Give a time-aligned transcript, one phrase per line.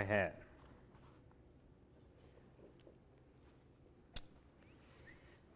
[0.00, 0.32] I had.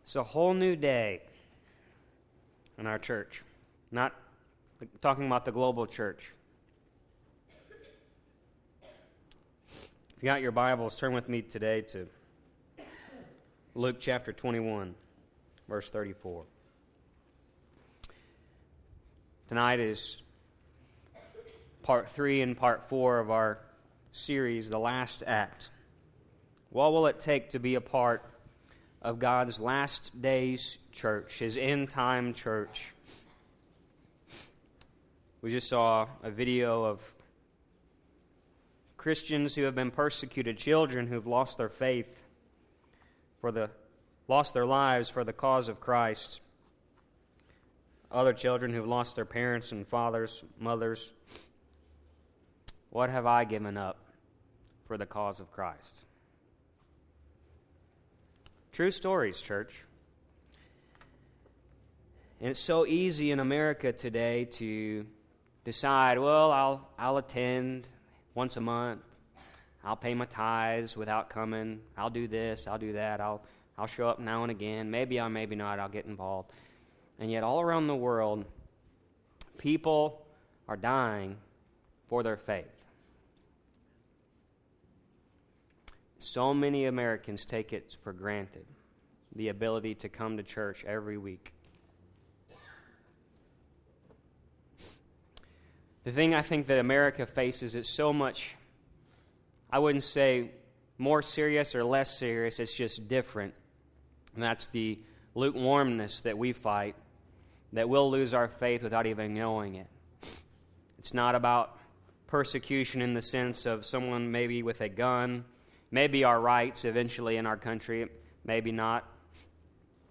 [0.02, 1.22] It's a whole new day
[2.76, 3.42] in our church.
[3.90, 4.12] Not
[5.00, 6.34] talking about the global church.
[9.66, 9.88] If
[10.20, 12.06] you got your Bibles, turn with me today to
[13.74, 14.94] Luke chapter 21,
[15.70, 16.44] verse 34.
[19.48, 20.18] Tonight is
[21.82, 23.63] part three and part four of our
[24.14, 25.70] series, The Last Act.
[26.70, 28.24] What will it take to be a part
[29.02, 32.94] of God's last days church, His end time church?
[35.42, 37.02] We just saw a video of
[38.96, 42.22] Christians who have been persecuted, children who've lost their faith
[43.40, 43.68] for the
[44.28, 46.40] lost their lives for the cause of Christ.
[48.12, 51.12] Other children who've lost their parents and fathers, mothers.
[52.90, 54.03] What have I given up
[54.86, 56.04] for the cause of Christ?
[58.72, 59.72] True stories, church.
[62.40, 65.06] And it's so easy in America today to
[65.64, 67.88] decide, well, I'll, I'll attend
[68.34, 69.00] once a month.
[69.84, 71.80] I'll pay my tithes without coming.
[71.96, 72.66] I'll do this.
[72.66, 73.20] I'll do that.
[73.20, 73.42] I'll,
[73.78, 74.90] I'll show up now and again.
[74.90, 75.78] Maybe I, maybe not.
[75.78, 76.50] I'll get involved.
[77.18, 78.44] And yet, all around the world,
[79.56, 80.26] people
[80.68, 81.36] are dying
[82.08, 82.83] for their faith.
[86.24, 88.64] So many Americans take it for granted
[89.36, 91.52] the ability to come to church every week.
[96.04, 98.56] The thing I think that America faces is so much,
[99.70, 100.50] I wouldn't say
[100.98, 103.54] more serious or less serious, it's just different.
[104.34, 104.98] And that's the
[105.34, 106.94] lukewarmness that we fight,
[107.72, 109.86] that we'll lose our faith without even knowing it.
[110.98, 111.78] It's not about
[112.26, 115.44] persecution in the sense of someone maybe with a gun,
[115.94, 118.08] maybe our rights eventually in our country,
[118.44, 119.08] maybe not.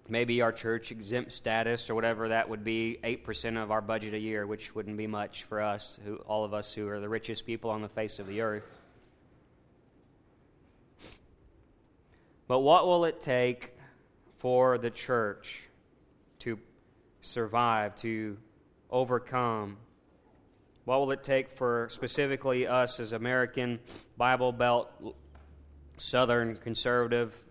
[0.08, 4.20] Maybe our church exempt status or whatever that would be 8% of our budget a
[4.20, 7.46] year which wouldn't be much for us who, all of us who are the richest
[7.46, 8.64] people on the face of the earth.
[12.48, 13.74] But what will it take
[14.40, 15.64] for the church
[16.40, 16.60] to
[17.22, 18.38] survive to
[18.90, 19.78] overcome?
[20.86, 23.80] What will it take for specifically us as american
[24.18, 25.16] bible belt
[25.98, 27.44] southern conservative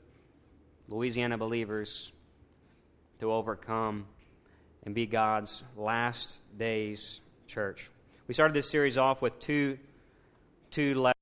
[0.89, 2.13] louisiana believers
[3.21, 4.07] to overcome
[4.85, 7.91] and be God's last days church.
[8.27, 9.79] We started this series off with two,
[10.71, 11.13] two lessons.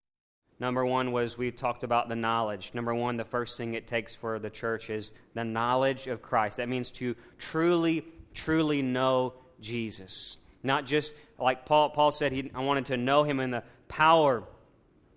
[0.59, 2.73] Number one was we talked about the knowledge.
[2.75, 6.59] Number one, the first thing it takes for the church is the knowledge of Christ.
[6.59, 8.05] That means to truly,
[8.35, 10.37] truly know Jesus.
[10.63, 14.45] Not just like Paul, Paul said, he, I wanted to know him in the power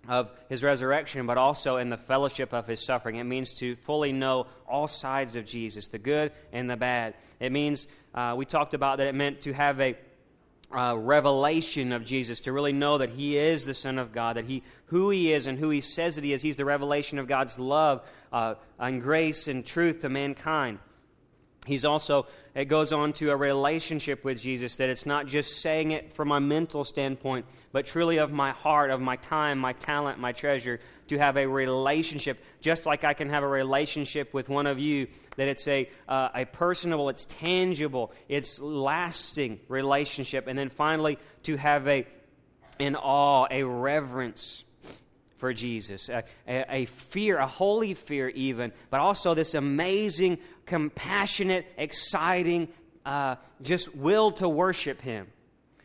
[0.08, 3.16] of his resurrection, but also in the fellowship of his suffering.
[3.16, 7.16] It means to fully know all sides of Jesus, the good and the bad.
[7.40, 9.96] It means, uh, we talked about that it meant to have a
[10.76, 14.46] uh, revelation of Jesus, to really know that he is the Son of God, that
[14.46, 16.42] he, who he is and who he says that he is.
[16.42, 20.80] He's the revelation of God's love uh, and grace and truth to mankind.
[21.66, 25.92] He's also, it goes on to a relationship with Jesus, that it's not just saying
[25.92, 30.20] it from a mental standpoint, but truly of my heart, of my time, my talent,
[30.20, 34.68] my treasure, to have a relationship, just like I can have a relationship with one
[34.68, 40.48] of you, that it's a, uh, a personable, it's tangible, it's lasting relationship.
[40.48, 42.06] And then finally, to have a,
[42.80, 44.64] an awe, a reverence
[45.44, 51.66] for Jesus, a, a, a, fear, a holy fear, even, but also this amazing, compassionate,
[51.78, 52.70] exciting,
[53.06, 55.28] uh, just will to worship Him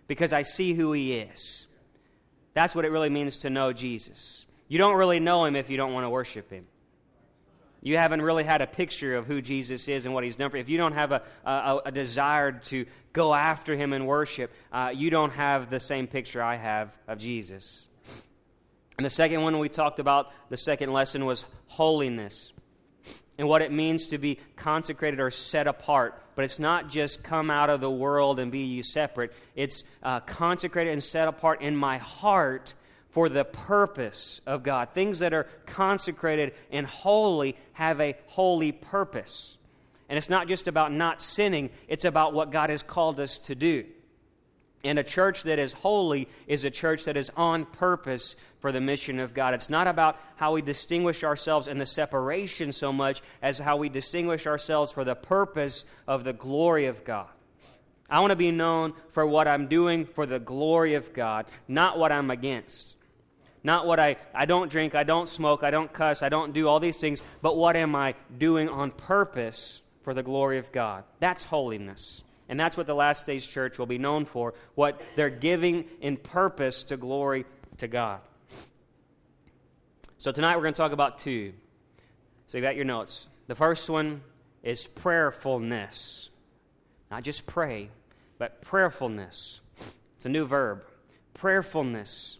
[0.06, 1.66] because I see who He is.
[2.54, 4.46] That's what it really means to know Jesus.
[4.68, 6.66] You don't really know Him if you don't want to worship Him.
[7.80, 10.56] You haven't really had a picture of who Jesus is and what He's done for
[10.56, 10.62] you.
[10.62, 14.92] If you don't have a, a, a desire to go after Him and worship, uh,
[14.94, 17.86] you don't have the same picture I have of Jesus.
[18.96, 22.52] And the second one we talked about, the second lesson was holiness
[23.38, 26.20] and what it means to be consecrated or set apart.
[26.34, 30.20] But it's not just come out of the world and be you separate, it's uh,
[30.20, 32.74] consecrated and set apart in my heart
[33.10, 34.90] for the purpose of God.
[34.90, 39.56] Things that are consecrated and holy have a holy purpose.
[40.08, 43.54] And it's not just about not sinning, it's about what God has called us to
[43.54, 43.84] do.
[44.84, 48.80] And a church that is holy is a church that is on purpose for the
[48.80, 49.54] mission of God.
[49.54, 53.88] It's not about how we distinguish ourselves in the separation so much as how we
[53.88, 57.28] distinguish ourselves for the purpose of the glory of God.
[58.08, 61.98] I want to be known for what I'm doing for the glory of God, not
[61.98, 62.94] what I'm against.
[63.64, 66.68] Not what I, I don't drink, I don't smoke, I don't cuss, I don't do
[66.68, 71.04] all these things, but what am I doing on purpose for the glory of God?
[71.18, 72.22] That's holiness.
[72.48, 76.16] And that's what the last days church will be known for, what they're giving in
[76.16, 77.44] purpose to glory
[77.78, 78.20] to God.
[80.16, 81.52] So tonight we're going to talk about two.
[82.46, 83.26] So you got your notes.
[83.46, 84.22] The first one
[84.62, 86.30] is prayerfulness.
[87.10, 87.90] Not just pray,
[88.38, 89.60] but prayerfulness.
[90.16, 90.86] It's a new verb.
[91.34, 92.38] Prayerfulness.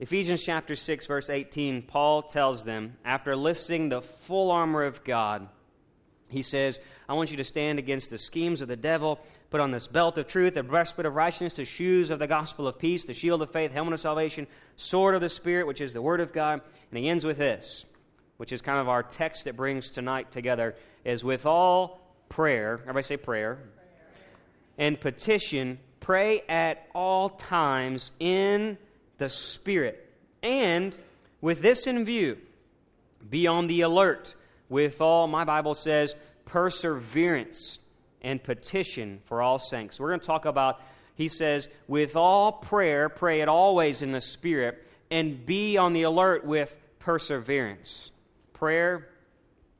[0.00, 5.46] Ephesians chapter 6, verse 18, Paul tells them, after listing the full armor of God,
[6.32, 9.20] he says, I want you to stand against the schemes of the devil.
[9.50, 12.66] Put on this belt of truth, the breastplate of righteousness, the shoes of the gospel
[12.66, 14.46] of peace, the shield of faith, helmet of salvation,
[14.76, 16.62] sword of the Spirit, which is the word of God.
[16.90, 17.84] And he ends with this,
[18.38, 20.74] which is kind of our text that brings tonight together,
[21.04, 23.68] is with all prayer, everybody say prayer, prayer.
[24.78, 28.78] and petition, pray at all times in
[29.18, 30.08] the Spirit.
[30.42, 30.98] And
[31.40, 32.38] with this in view,
[33.28, 34.34] be on the alert
[34.72, 36.16] with all, my Bible says,
[36.46, 37.78] perseverance
[38.22, 40.00] and petition for all saints.
[40.00, 40.80] We're going to talk about,
[41.14, 46.04] he says, with all prayer, pray it always in the Spirit, and be on the
[46.04, 48.12] alert with perseverance.
[48.54, 49.08] Prayer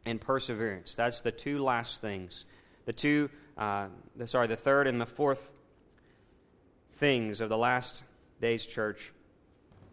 [0.04, 0.94] and perseverance.
[0.94, 2.44] That's the two last things.
[2.84, 5.50] The two, uh, the, sorry, the third and the fourth
[6.96, 8.02] things of the last
[8.42, 9.10] days church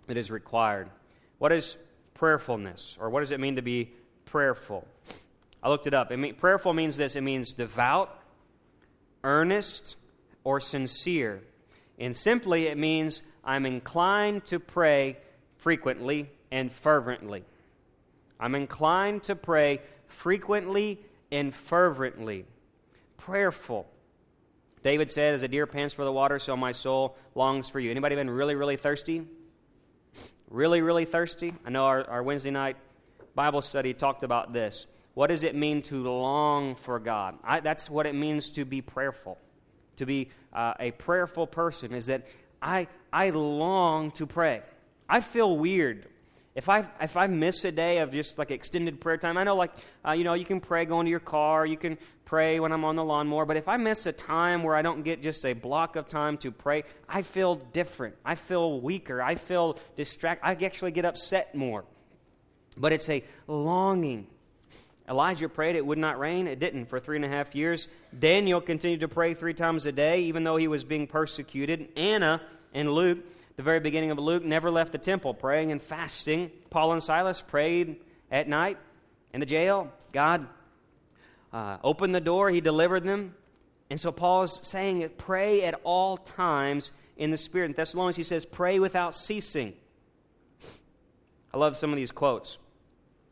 [0.07, 0.89] that is required.
[1.37, 1.77] What is
[2.15, 3.93] prayerfulness, or what does it mean to be
[4.29, 4.87] prayerful?
[5.61, 6.11] I looked it up.
[6.11, 8.17] It mean, prayerful means this it means devout,
[9.23, 9.95] earnest,
[10.43, 11.41] or sincere.
[11.97, 15.17] And simply, it means I'm inclined to pray
[15.57, 17.43] frequently and fervently.
[18.39, 20.99] I'm inclined to pray frequently
[21.31, 22.45] and fervently.
[23.17, 23.85] Prayerful.
[24.81, 27.91] David said, As a deer pants for the water, so my soul longs for you.
[27.91, 29.27] Anybody been really, really thirsty?
[30.49, 31.53] Really, really thirsty?
[31.65, 32.77] I know our, our Wednesday night
[33.39, 34.85] Bible study talked about this.
[35.13, 37.37] What does it mean to long for God?
[37.41, 39.37] I, that's what it means to be prayerful.
[39.95, 42.27] To be uh, a prayerful person is that
[42.61, 44.61] I, I long to pray.
[45.07, 46.05] I feel weird.
[46.53, 49.55] If I, if I miss a day of just like extended prayer time, I know
[49.55, 49.71] like,
[50.05, 52.83] uh, you know, you can pray going to your car, you can pray when I'm
[52.83, 55.53] on the lawnmower, but if I miss a time where I don't get just a
[55.53, 58.15] block of time to pray, I feel different.
[58.25, 59.21] I feel weaker.
[59.21, 60.45] I feel distracted.
[60.45, 61.85] I actually get upset more.
[62.79, 64.27] But it's a longing
[65.09, 66.45] Elijah prayed it would not rain.
[66.45, 67.87] It didn't for three and a half years.
[68.17, 71.89] Daniel continued to pray three times a day, even though he was being persecuted.
[71.97, 72.41] Anna
[72.75, 73.17] and Luke,
[73.55, 76.51] the very beginning of Luke, never left the temple praying and fasting.
[76.69, 77.95] Paul and Silas prayed
[78.29, 78.77] at night
[79.33, 79.91] in the jail.
[80.11, 80.45] God
[81.51, 83.33] uh, opened the door, he delivered them.
[83.89, 87.65] And so Paul is saying, pray at all times in the Spirit.
[87.65, 89.73] In Thessalonians, he says, pray without ceasing.
[91.51, 92.59] I love some of these quotes.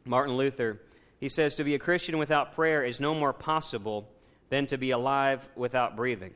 [0.07, 0.79] Martin Luther
[1.19, 4.07] he says, To be a Christian without prayer is no more possible
[4.49, 6.33] than to be alive without breathing.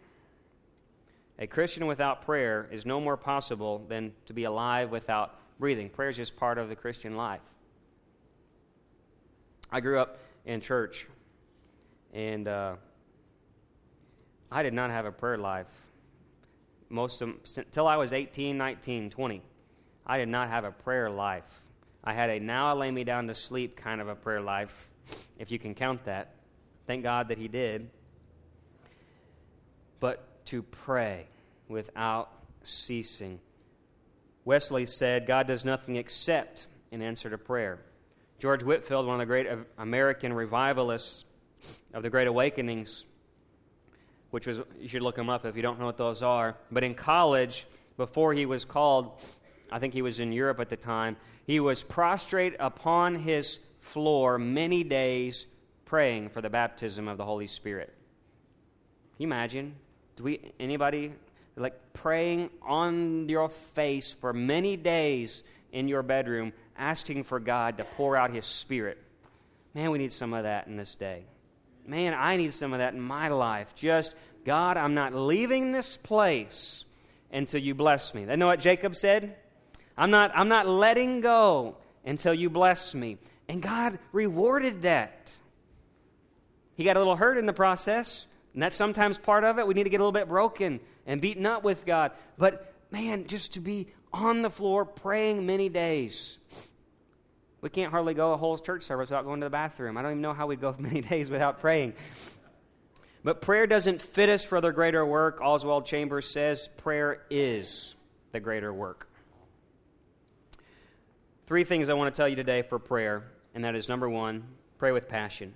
[1.40, 5.90] A Christian without prayer is no more possible than to be alive without breathing.
[5.90, 7.42] Prayer is just part of the Christian life.
[9.72, 11.08] I grew up in church,
[12.14, 12.76] and uh,
[14.52, 15.68] I did not have a prayer life.
[16.90, 19.42] Most of until I was 18, 19, 20,
[20.06, 21.61] I did not have a prayer life.
[22.04, 24.88] I had a now I lay me down to sleep kind of a prayer life,
[25.38, 26.36] if you can count that.
[26.88, 27.90] Thank God that He did.
[30.00, 31.28] But to pray
[31.68, 33.40] without ceasing.
[34.46, 37.80] Wesley said, God does nothing except in answer to prayer.
[38.40, 41.26] George Whitefield, one of the great American revivalists
[41.94, 43.06] of the Great Awakenings,
[44.32, 46.58] which was, you should look him up if you don't know what those are.
[46.72, 47.68] But in college,
[47.98, 49.22] before he was called,
[49.72, 54.38] I think he was in Europe at the time, he was prostrate upon his floor
[54.38, 55.46] many days
[55.86, 57.94] praying for the baptism of the Holy Spirit.
[59.16, 59.76] Can you imagine?
[60.16, 61.14] Do we anybody
[61.56, 67.84] like praying on your face for many days in your bedroom asking for God to
[67.84, 68.98] pour out his spirit?
[69.74, 71.24] Man, we need some of that in this day.
[71.86, 73.74] Man, I need some of that in my life.
[73.76, 76.86] Just God, I'm not leaving this place
[77.32, 78.26] until you bless me.
[78.30, 79.36] I know what Jacob said?
[79.98, 83.18] I'm not, I'm not letting go until you bless me.
[83.48, 85.34] And God rewarded that.
[86.76, 89.68] He got a little hurt in the process, and that's sometimes part of it.
[89.68, 92.12] We need to get a little bit broken and beaten up with God.
[92.38, 96.38] But man, just to be on the floor praying many days.
[97.62, 99.98] We can't hardly go a whole church service without going to the bathroom.
[99.98, 101.94] I don't even know how we'd go many days without praying.
[103.24, 105.42] But prayer doesn't fit us for the greater work.
[105.42, 107.94] Oswald Chambers says prayer is
[108.32, 109.08] the greater work.
[111.52, 114.46] Three things I want to tell you today for prayer, and that is number one,
[114.78, 115.54] pray with passion.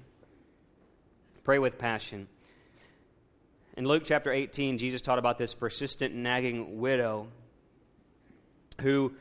[1.46, 2.28] Pray with passion.
[3.78, 7.28] In Luke chapter 18, Jesus taught about this persistent, nagging widow
[8.82, 9.14] who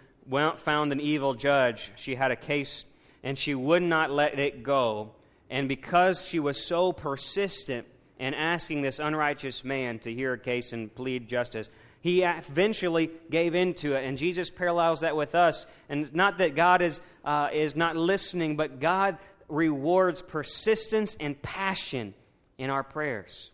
[0.57, 1.93] found an evil judge.
[1.95, 2.85] She had a case
[3.23, 5.13] and she would not let it go.
[5.49, 7.87] And because she was so persistent
[8.19, 11.71] in asking this unrighteous man to hear a case and plead justice,
[12.05, 14.05] he eventually gave in to it.
[14.05, 15.65] And Jesus parallels that with us.
[15.89, 19.17] And not that God is, uh, is not listening, but God
[19.49, 22.13] rewards persistence and passion
[22.59, 23.53] in our prayers.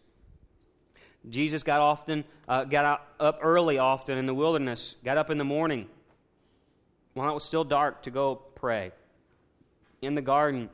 [1.28, 5.44] Jesus got often uh, got up early often in the wilderness, got up in the
[5.44, 5.86] morning
[7.14, 8.90] while it was still dark to go pray.
[10.02, 10.70] In the garden,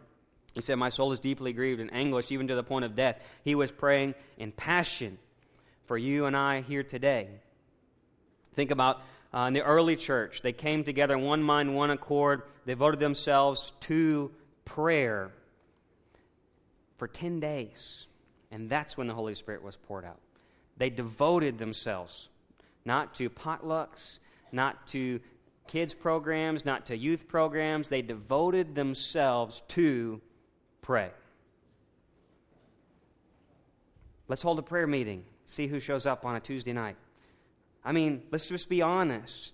[0.54, 3.20] he said, My soul is deeply grieved and anguished, even to the point of death.
[3.44, 5.18] He was praying in passion
[5.84, 7.28] for you and I here today.
[8.56, 12.72] Think about uh, in the early church, they came together one mind, one accord, They
[12.72, 14.32] devoted themselves to
[14.64, 15.30] prayer
[16.96, 18.06] for 10 days.
[18.50, 20.20] And that's when the Holy Spirit was poured out.
[20.78, 22.30] They devoted themselves
[22.84, 24.20] not to potlucks,
[24.52, 25.20] not to
[25.66, 27.90] kids' programs, not to youth programs.
[27.90, 30.20] They devoted themselves to
[30.80, 31.10] pray.
[34.28, 36.96] Let's hold a prayer meeting, see who shows up on a Tuesday night.
[37.86, 39.52] I mean, let's just be honest.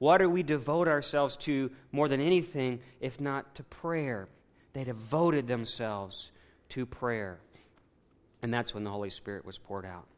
[0.00, 4.28] What do we devote ourselves to more than anything if not to prayer?
[4.72, 6.32] They devoted themselves
[6.70, 7.38] to prayer.
[8.42, 10.08] And that's when the Holy Spirit was poured out.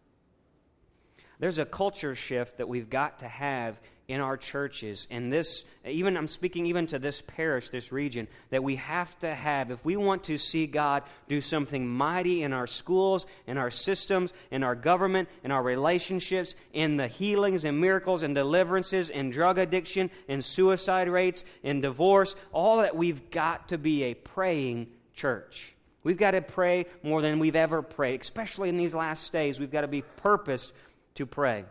[1.38, 3.78] There's a culture shift that we've got to have
[4.10, 5.06] in our churches.
[5.10, 9.34] And this even i'm speaking even to this parish this region that we have to
[9.34, 13.70] have if we want to see god do something mighty in our schools in our
[13.70, 19.30] systems in our government in our relationships in the healings and miracles and deliverances in
[19.30, 24.86] drug addiction in suicide rates in divorce all that we've got to be a praying
[25.14, 25.74] church.
[26.02, 29.58] We've got to pray more than we've ever prayed especially in these last days.
[29.58, 30.72] We've got to be purposed
[31.14, 31.64] to pray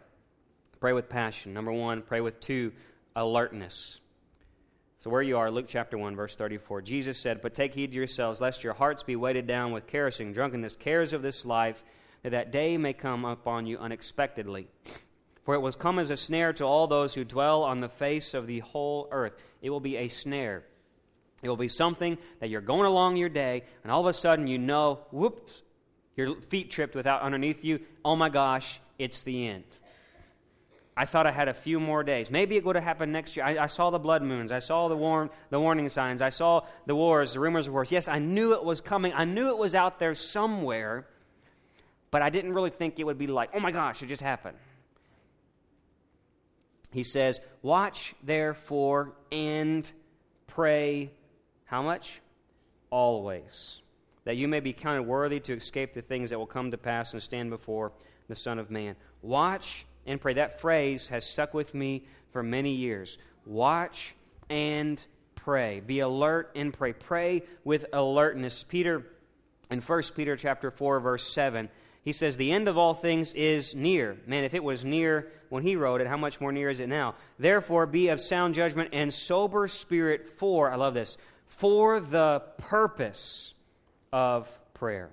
[0.80, 1.54] Pray with passion.
[1.54, 2.72] Number one, pray with two,
[3.16, 4.00] alertness.
[5.00, 7.98] So, where you are, Luke chapter 1, verse 34, Jesus said, But take heed to
[7.98, 11.84] yourselves, lest your hearts be weighted down with carousing, drunkenness, cares of this life,
[12.24, 14.68] that that day may come upon you unexpectedly.
[15.44, 18.34] For it will come as a snare to all those who dwell on the face
[18.34, 19.34] of the whole earth.
[19.62, 20.64] It will be a snare.
[21.42, 24.48] It will be something that you're going along your day, and all of a sudden
[24.48, 25.62] you know, whoops,
[26.16, 27.80] your feet tripped without underneath you.
[28.04, 29.64] Oh my gosh, it's the end.
[31.00, 32.30] I thought I had a few more days.
[32.30, 33.46] Maybe it would have happened next year.
[33.46, 34.52] I, I saw the blood moons.
[34.52, 36.22] I saw the, warn, the warning signs.
[36.22, 37.90] I saw the wars, the rumors of wars.
[37.90, 39.14] Yes, I knew it was coming.
[39.16, 41.08] I knew it was out there somewhere,
[42.12, 44.58] but I didn't really think it would be like, oh my gosh, it just happened.
[46.92, 49.90] He says, Watch therefore and
[50.48, 51.12] pray
[51.64, 52.20] how much?
[52.90, 53.82] Always.
[54.26, 57.14] That you may be counted worthy to escape the things that will come to pass
[57.14, 57.94] and stand before
[58.28, 58.98] the Son of Man.
[59.22, 60.34] Watch and pray.
[60.34, 63.18] That phrase has stuck with me for many years.
[63.46, 64.16] Watch
[64.50, 65.04] and
[65.36, 65.80] pray.
[65.80, 66.94] Be alert and pray.
[66.94, 68.64] Pray with alertness.
[68.64, 69.06] Peter,
[69.70, 71.70] in 1 Peter chapter 4, verse 7,
[72.04, 74.18] he says, The end of all things is near.
[74.26, 76.90] Man, if it was near when he wrote it, how much more near is it
[76.90, 77.16] now?
[77.38, 83.54] Therefore, be of sound judgment and sober spirit for, I love this, for the purpose
[84.12, 85.12] of prayer.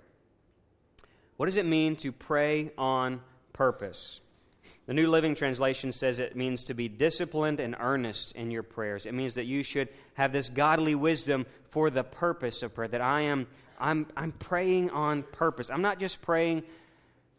[1.37, 3.21] What does it mean to pray on
[3.53, 4.21] purpose?
[4.87, 9.07] The New Living Translation says it means to be disciplined and earnest in your prayers.
[9.07, 13.01] It means that you should have this godly wisdom for the purpose of prayer, that
[13.01, 13.47] I am
[13.79, 15.71] I'm, I'm praying on purpose.
[15.71, 16.63] I'm not just praying,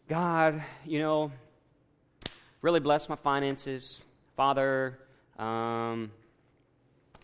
[0.07, 1.31] God, you know,
[2.61, 4.01] really bless my finances.
[4.35, 4.99] Father,
[5.39, 6.11] um,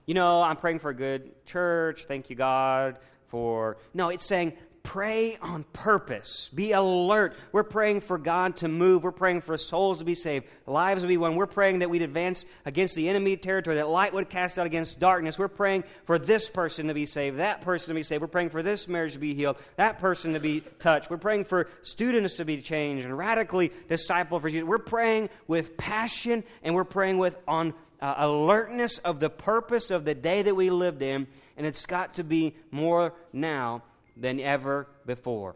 [0.06, 2.06] you know, I'm praying for a good church.
[2.06, 3.78] Thank you, God, for.
[3.94, 4.54] No, it's saying,
[4.84, 6.52] pray on purpose.
[6.54, 7.36] Be alert.
[7.52, 9.04] We're praying for God to move.
[9.04, 11.36] We're praying for souls to be saved, lives to be won.
[11.36, 15.00] We're praying that we'd advance against the enemy territory, that light would cast out against
[15.00, 15.40] darkness.
[15.40, 18.22] We're praying for this person to be saved, that person to be saved.
[18.22, 21.10] We're praying for this marriage to be healed, that person to be touched.
[21.10, 24.68] We're praying for students to be changed and radically discipled for Jesus.
[24.68, 30.04] We're praying with passion and we're praying with on uh, alertness of the purpose of
[30.04, 31.26] the day that we lived in,
[31.56, 33.82] and it's got to be more now
[34.16, 35.56] than ever before.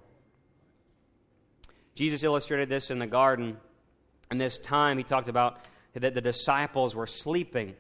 [1.96, 3.58] Jesus illustrated this in the garden.
[4.30, 5.60] In this time, he talked about
[5.94, 7.76] that the disciples were sleeping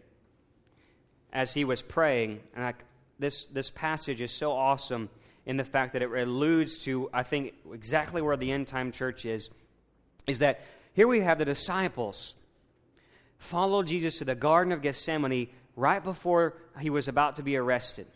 [1.31, 2.39] as he was praying.
[2.55, 2.74] And I,
[3.19, 5.10] this, this passage is so awesome
[5.46, 9.25] in the fact that it alludes to, I think, exactly where the end time church
[9.25, 9.50] is.
[10.25, 10.62] Is that
[10.93, 12.36] here we have the disciples
[13.38, 18.07] follow Jesus to the Garden of Gethsemane right before he was about to be arrested.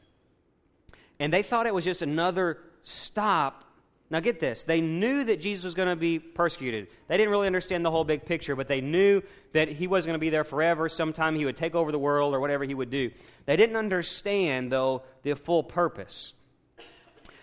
[1.21, 3.63] And they thought it was just another stop.
[4.09, 4.63] Now, get this.
[4.63, 6.87] They knew that Jesus was going to be persecuted.
[7.07, 9.21] They didn't really understand the whole big picture, but they knew
[9.53, 10.89] that he was going to be there forever.
[10.89, 13.11] Sometime he would take over the world or whatever he would do.
[13.45, 16.33] They didn't understand, though, the full purpose.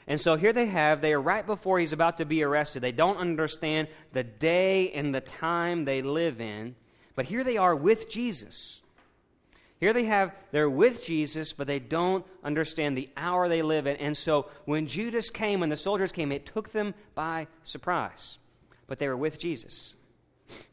[0.09, 2.83] And so here they have, they are right before he's about to be arrested.
[2.83, 6.75] They don't understand the day and the time they live in.
[7.15, 8.81] But here they are with Jesus.
[9.81, 13.97] Here they have, they're with Jesus, but they don't understand the hour they live in.
[13.97, 18.39] And so when Judas came, when the soldiers came, it took them by surprise.
[18.89, 19.95] But they were with Jesus.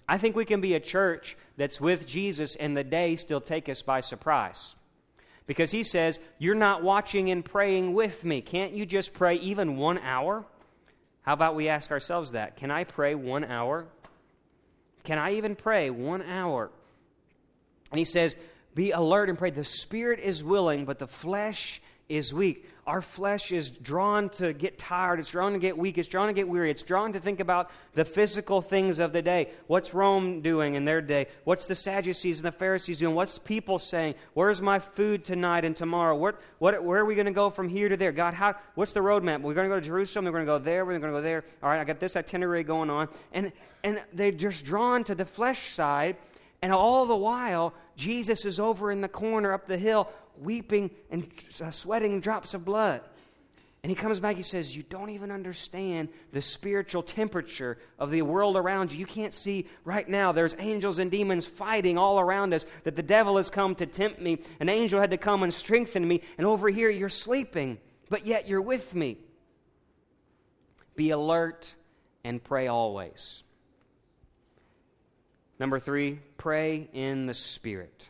[0.08, 3.70] I think we can be a church that's with Jesus and the day still take
[3.70, 4.76] us by surprise
[5.48, 8.42] because he says, You're not watching and praying with me.
[8.42, 10.46] Can't you just pray even one hour?
[11.22, 12.56] How about we ask ourselves that?
[12.56, 13.88] Can I pray one hour?
[15.04, 16.72] Can I even pray one hour?
[17.92, 18.36] And he says,
[18.76, 19.50] Be alert and pray.
[19.50, 22.70] The spirit is willing, but the flesh is weak.
[22.86, 25.20] Our flesh is drawn to get tired.
[25.20, 25.98] It's drawn to get weak.
[25.98, 26.70] It's drawn to get weary.
[26.70, 29.50] It's drawn to think about the physical things of the day.
[29.66, 31.26] What's Rome doing in their day?
[31.46, 33.16] What's the Sadducees and the Pharisees doing?
[33.16, 34.14] What's people saying?
[34.36, 36.16] Where's my food tonight and tomorrow?
[36.16, 38.12] What, what, where are we going to go from here to there?
[38.12, 39.42] God, how, what's the roadmap?
[39.42, 40.26] We're going to go to Jerusalem.
[40.26, 40.86] We're going to go there.
[40.86, 41.44] We're going to go there.
[41.64, 43.10] All right, I got this itinerary going on.
[43.34, 43.52] And,
[43.84, 46.18] and they're just drawn to the flesh side.
[46.66, 51.32] And all the while, Jesus is over in the corner up the hill weeping and
[51.64, 53.02] uh, sweating drops of blood.
[53.84, 58.24] And he comes back, he says, You don't even understand the spiritual temperature of the
[58.24, 58.98] world around you.
[58.98, 60.32] You can't see right now.
[60.32, 64.20] There's angels and demons fighting all around us, that the devil has come to tempt
[64.20, 64.40] me.
[64.60, 66.22] An angel had to come and strengthen me.
[66.40, 67.78] And over here, you're sleeping,
[68.10, 69.20] but yet you're with me.
[70.96, 71.76] Be alert
[72.24, 73.44] and pray always.
[75.60, 78.10] Number three, pray in the Spirit.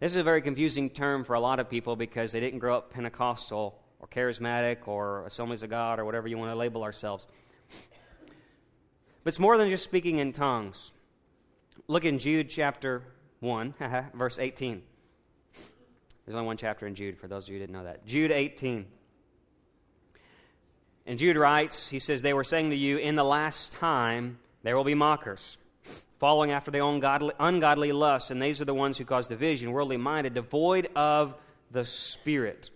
[0.00, 2.76] This is a very confusing term for a lot of people because they didn't grow
[2.76, 7.26] up Pentecostal or charismatic or assemblies of God or whatever you want to label ourselves.
[7.68, 10.92] But it's more than just speaking in tongues.
[11.88, 13.02] Look in Jude chapter
[13.40, 13.74] 1,
[14.14, 14.82] verse 18.
[16.24, 18.04] There's only one chapter in Jude, for those of you who didn't know that.
[18.04, 18.86] Jude 18.
[21.06, 24.76] And Jude writes, he says, They were saying to you, In the last time there
[24.76, 25.56] will be mockers
[26.18, 29.72] following after their own godly, ungodly lusts, and these are the ones who cause division,
[29.72, 31.34] worldly minded, devoid of
[31.70, 32.70] the Spirit.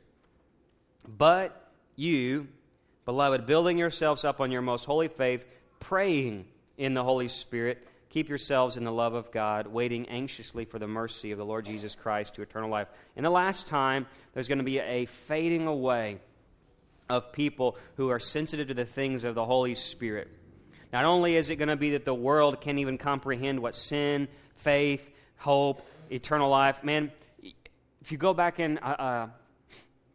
[1.07, 2.48] But you,
[3.05, 5.44] beloved, building yourselves up on your most holy faith,
[5.79, 10.79] praying in the Holy Spirit, keep yourselves in the love of God, waiting anxiously for
[10.79, 12.88] the mercy of the Lord Jesus Christ to eternal life.
[13.16, 16.20] In the last time, there's going to be a fading away
[17.09, 20.29] of people who are sensitive to the things of the Holy Spirit.
[20.92, 24.29] Not only is it going to be that the world can't even comprehend what sin,
[24.57, 27.12] faith, hope, eternal life, man,
[28.00, 29.29] if you go back in uh, uh,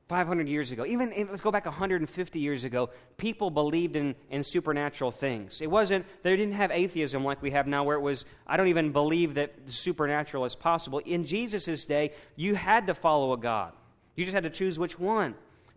[0.07, 5.11] 500 years ago, even let's go back 150 years ago, people believed in, in supernatural
[5.11, 5.61] things.
[5.61, 8.67] It wasn't, they didn't have atheism like we have now, where it was, I don't
[8.67, 10.99] even believe that the supernatural is possible.
[10.99, 13.73] In Jesus' day, you had to follow a God.
[14.15, 15.35] You just had to choose which one.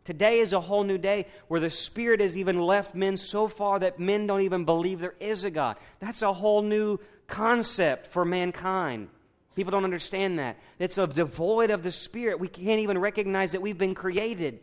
[0.09, 3.79] Today is a whole new day where the Spirit has even left men so far
[3.81, 5.77] that men don't even believe there is a God.
[6.01, 9.11] That's a whole new concept for mankind.
[9.55, 10.57] People don't understand that.
[10.79, 12.40] It's a devoid of the Spirit.
[12.40, 14.61] We can't even recognize that we've been created.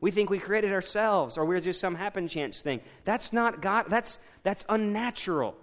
[0.00, 2.80] We think we created ourselves or we're just some happen chance thing.
[3.04, 3.86] That's not God.
[3.88, 5.56] That's, that's unnatural.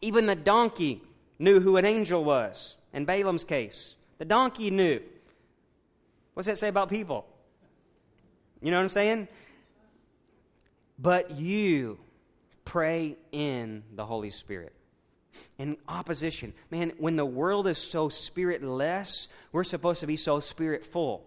[0.00, 1.02] Even the donkey
[1.40, 3.96] knew who an angel was in Balaam's case.
[4.18, 5.00] The donkey knew.
[6.34, 7.26] What's that say about people?
[8.62, 9.28] You know what I'm saying?
[10.98, 11.98] But you
[12.64, 14.72] pray in the Holy Spirit.
[15.58, 16.52] In opposition.
[16.70, 21.24] Man, when the world is so spiritless, we're supposed to be so spirit full.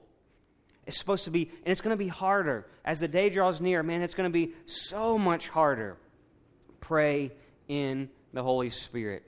[0.86, 2.68] It's supposed to be, and it's going to be harder.
[2.84, 5.98] As the day draws near, man, it's going to be so much harder.
[6.82, 7.32] Pray
[7.68, 9.24] in the Holy Spirit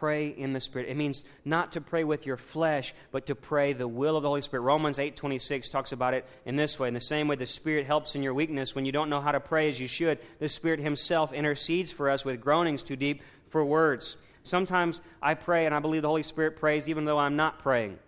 [0.00, 0.88] pray in the Spirit.
[0.88, 4.28] It means not to pray with your flesh, but to pray the will of the
[4.30, 4.62] Holy Spirit.
[4.62, 6.88] Romans 8:26 talks about it in this way.
[6.88, 9.30] In the same way the Spirit helps in your weakness when you don't know how
[9.30, 13.22] to pray as you should, the Spirit himself intercedes for us with groanings too deep
[13.48, 14.16] for words.
[14.42, 17.98] Sometimes I pray and I believe the Holy Spirit prays even though I'm not praying.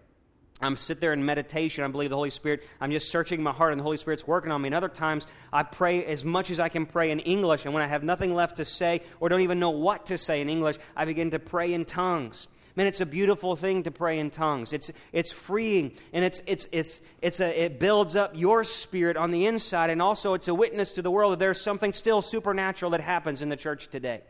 [0.62, 1.82] I'm sit there in meditation.
[1.82, 2.62] I believe the Holy Spirit.
[2.80, 4.68] I'm just searching my heart, and the Holy Spirit's working on me.
[4.68, 7.64] And other times, I pray as much as I can pray in English.
[7.64, 10.40] And when I have nothing left to say, or don't even know what to say
[10.40, 12.46] in English, I begin to pray in tongues.
[12.74, 14.72] Man, it's a beautiful thing to pray in tongues.
[14.72, 19.30] It's, it's freeing, and it's, it's, it's, it's a, it builds up your spirit on
[19.30, 22.92] the inside, and also it's a witness to the world that there's something still supernatural
[22.92, 24.22] that happens in the church today.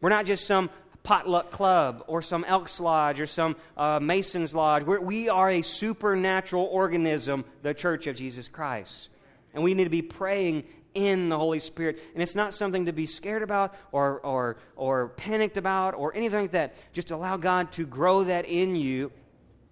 [0.00, 0.70] We're not just some
[1.02, 4.84] potluck club or some Elks Lodge or some uh, Mason's Lodge.
[4.84, 9.08] We're, we are a supernatural organism, the Church of Jesus Christ.
[9.54, 11.98] And we need to be praying in the Holy Spirit.
[12.14, 16.42] And it's not something to be scared about or, or, or panicked about or anything
[16.42, 16.76] like that.
[16.92, 19.10] Just allow God to grow that in you.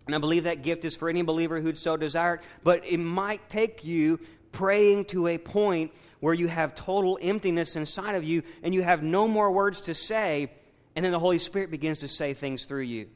[0.07, 2.40] And I believe that gift is for any believer who'd so desire it.
[2.64, 4.19] But it might take you
[4.53, 9.03] praying to a point where you have total emptiness inside of you and you have
[9.03, 10.51] no more words to say,
[11.01, 13.09] and then the Holy Spirit begins to say things through you.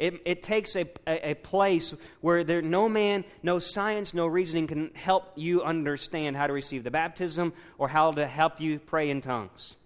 [0.00, 4.66] It, it takes a, a, a, place where there, no man, no science, no reasoning
[4.66, 9.10] can help you understand how to receive the baptism or how to help you pray
[9.10, 9.76] in tongues.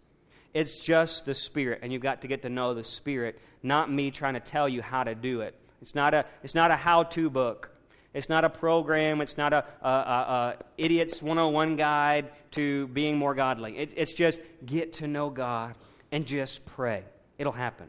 [0.55, 4.11] It's just the Spirit, and you've got to get to know the Spirit, not me
[4.11, 5.55] trying to tell you how to do it.
[5.83, 7.71] It's not a, it's not a how to book.
[8.15, 9.21] It's not a program.
[9.21, 13.77] It's not a, a, a, a idiot's 101 guide to being more godly.
[13.77, 15.75] It, it's just get to know God
[16.11, 17.05] and just pray.
[17.39, 17.89] It'll happen.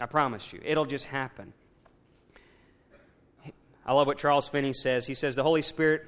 [0.00, 0.60] I promise you.
[0.64, 1.52] It'll just happen.
[3.84, 5.06] I love what Charles Finney says.
[5.06, 6.06] He says, The Holy Spirit,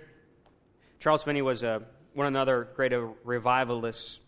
[0.98, 2.92] Charles Finney was a, one of another great
[3.24, 4.18] revivalists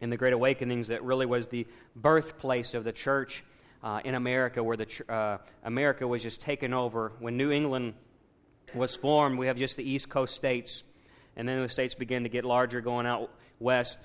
[0.00, 3.44] in the Great Awakenings that really was the birthplace of the church
[3.82, 7.12] uh, in America, where the, uh, America was just taken over.
[7.20, 7.94] When New England
[8.74, 10.82] was formed, we have just the East Coast states,
[11.36, 13.98] and then the states began to get larger going out west.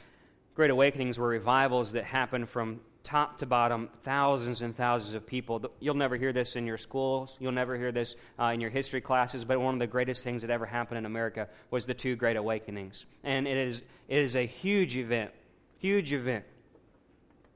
[0.53, 5.71] Great Awakenings were revivals that happened from top to bottom, thousands and thousands of people.
[5.79, 7.37] You'll never hear this in your schools.
[7.39, 9.45] You'll never hear this uh, in your history classes.
[9.45, 12.37] But one of the greatest things that ever happened in America was the two Great
[12.37, 15.31] Awakenings, and it is it is a huge event,
[15.77, 16.45] huge event.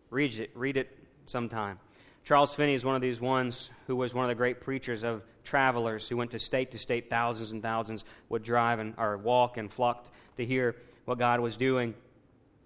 [0.10, 1.80] Read it, read it sometime.
[2.24, 5.24] Charles Finney is one of these ones who was one of the great preachers of
[5.44, 7.10] travelers who went to state to state.
[7.10, 10.76] Thousands and thousands would drive and or walk and flocked to hear
[11.06, 11.96] what God was doing.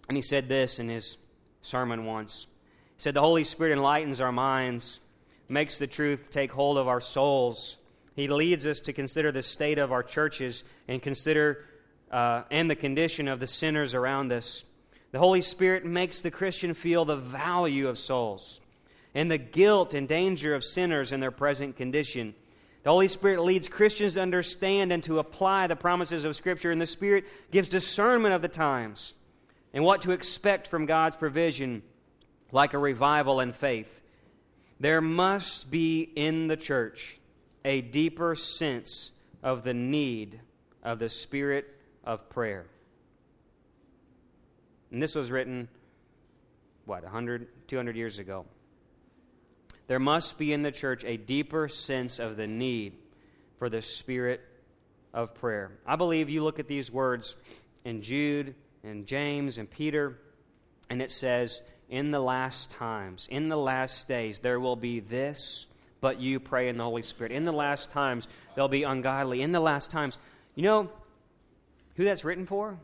[0.08, 1.18] And he said this in his
[1.62, 2.48] sermon once
[2.98, 5.00] said, The Holy Spirit enlightens our minds,
[5.50, 7.78] makes the truth take hold of our souls.
[8.16, 11.66] He leads us to consider the state of our churches and consider
[12.12, 14.64] uh, and the condition of the sinners around us.
[15.12, 18.60] The Holy Spirit makes the Christian feel the value of souls
[19.14, 22.36] and the guilt and danger of sinners in their present condition.
[22.84, 26.80] The Holy Spirit leads Christians to understand and to apply the promises of Scripture, and
[26.80, 29.14] the Spirit gives discernment of the times
[29.74, 31.84] and what to expect from God's provision
[32.52, 34.02] like a revival in faith,
[34.80, 37.18] there must be in the church
[37.66, 39.12] a deeper sense
[39.44, 40.40] of the need
[40.84, 41.66] of the spirit
[42.04, 42.66] of prayer.
[44.92, 45.68] And this was written,
[46.86, 48.46] what, 100, 200 years ago.
[49.88, 52.94] There must be in the church a deeper sense of the need
[53.58, 54.42] for the spirit
[55.14, 55.72] of prayer.
[55.86, 57.36] I believe you look at these words
[57.84, 60.20] in Jude and James and Peter,
[60.90, 65.66] and it says, in the last times, in the last days, there will be this,
[66.02, 67.32] but you pray in the Holy Spirit.
[67.32, 69.42] In the last times, they'll be ungodly.
[69.42, 70.18] In the last times,
[70.56, 70.90] you know
[71.96, 72.78] who that's written for?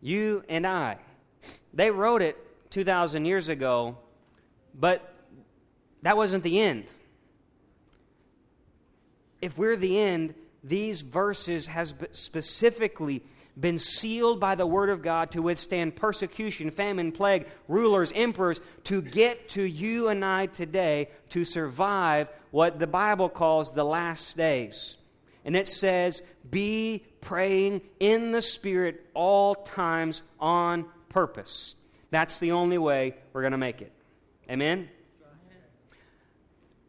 [0.00, 0.98] You and I.
[1.74, 2.36] They wrote it
[2.70, 3.98] 2,000 years ago,
[4.74, 5.14] but
[6.02, 6.84] that wasn't the end.
[9.42, 13.22] If we're the end, these verses has specifically
[13.58, 19.00] been sealed by the Word of God to withstand persecution, famine, plague, rulers, emperors, to
[19.00, 24.98] get to you and I today to survive what the Bible calls the last days.
[25.44, 31.76] And it says, Be praying in the Spirit all times on purpose.
[32.10, 33.92] That's the only way we're going to make it.
[34.50, 34.88] Amen?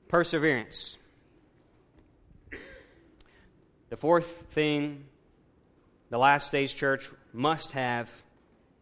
[0.08, 0.98] Perseverance.
[3.90, 5.06] The fourth thing
[6.10, 8.10] the last days church must have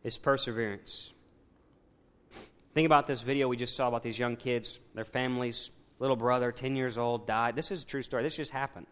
[0.04, 1.14] is perseverance.
[2.74, 6.52] Think about this video we just saw about these young kids, their families, little brother,
[6.52, 7.56] 10 years old, died.
[7.56, 8.22] This is a true story.
[8.22, 8.86] This just happened.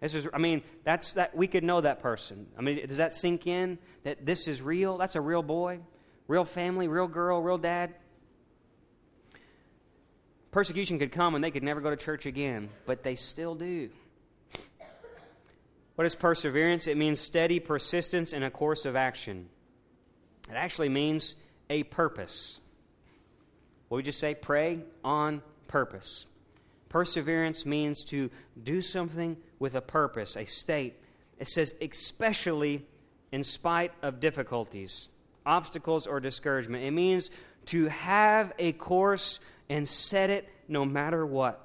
[0.00, 2.46] This is, I mean, that's that we could know that person.
[2.58, 4.98] I mean, does that sink in that this is real?
[4.98, 5.80] That's a real boy,
[6.28, 7.94] real family, real girl, real dad.
[10.50, 13.90] Persecution could come and they could never go to church again, but they still do.
[15.96, 16.86] What is perseverance?
[16.86, 19.48] It means steady persistence in a course of action.
[20.48, 21.34] It actually means
[21.68, 22.60] a purpose.
[23.88, 24.34] What we just say?
[24.34, 26.26] Pray on purpose.
[26.88, 28.30] Perseverance means to
[28.62, 30.94] do something with a purpose, a state.
[31.38, 32.86] It says, especially
[33.32, 35.08] in spite of difficulties,
[35.44, 36.84] obstacles, or discouragement.
[36.84, 37.30] It means
[37.66, 41.60] to have a course and set it no matter what.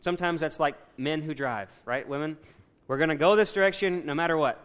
[0.00, 2.06] Sometimes that's like men who drive, right?
[2.06, 2.36] Women,
[2.88, 4.60] we're going to go this direction no matter what.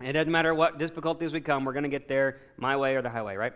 [0.00, 3.02] It doesn't matter what difficulties we come, we're going to get there my way or
[3.02, 3.52] the highway, right?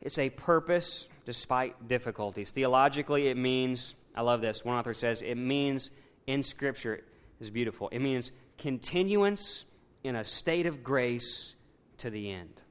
[0.00, 2.50] it's a purpose despite difficulties.
[2.50, 4.64] Theologically, it means, I love this.
[4.64, 5.90] One author says, it means
[6.26, 7.02] in Scripture,
[7.38, 7.88] is beautiful.
[7.88, 9.64] It means continuance
[10.02, 11.54] in a state of grace
[11.98, 12.62] to the end.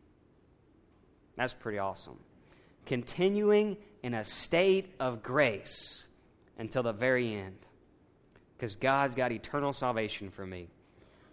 [1.35, 2.19] That's pretty awesome.
[2.85, 6.05] Continuing in a state of grace
[6.57, 7.57] until the very end.
[8.59, 10.67] Because God's got eternal salvation for me.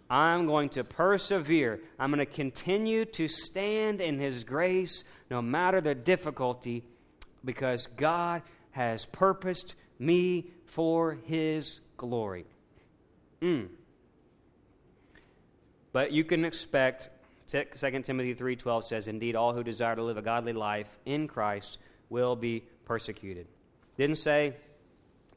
[0.09, 1.81] I'm going to persevere.
[1.99, 6.85] I'm going to continue to stand in His grace no matter the difficulty
[7.43, 12.45] because God has purposed me for His glory.
[13.41, 13.67] Mm.
[15.91, 17.09] But you can expect
[17.49, 17.63] 2
[18.03, 21.77] Timothy 3:12 says indeed all who desire to live a godly life in Christ
[22.09, 23.47] will be persecuted.
[23.97, 24.55] Didn't say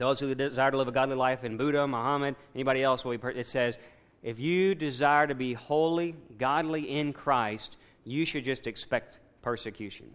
[0.00, 3.78] those who desire to live a godly life in Buddha, Muhammad, anybody else it says
[4.22, 10.14] if you desire to be holy, godly in Christ, you should just expect persecution.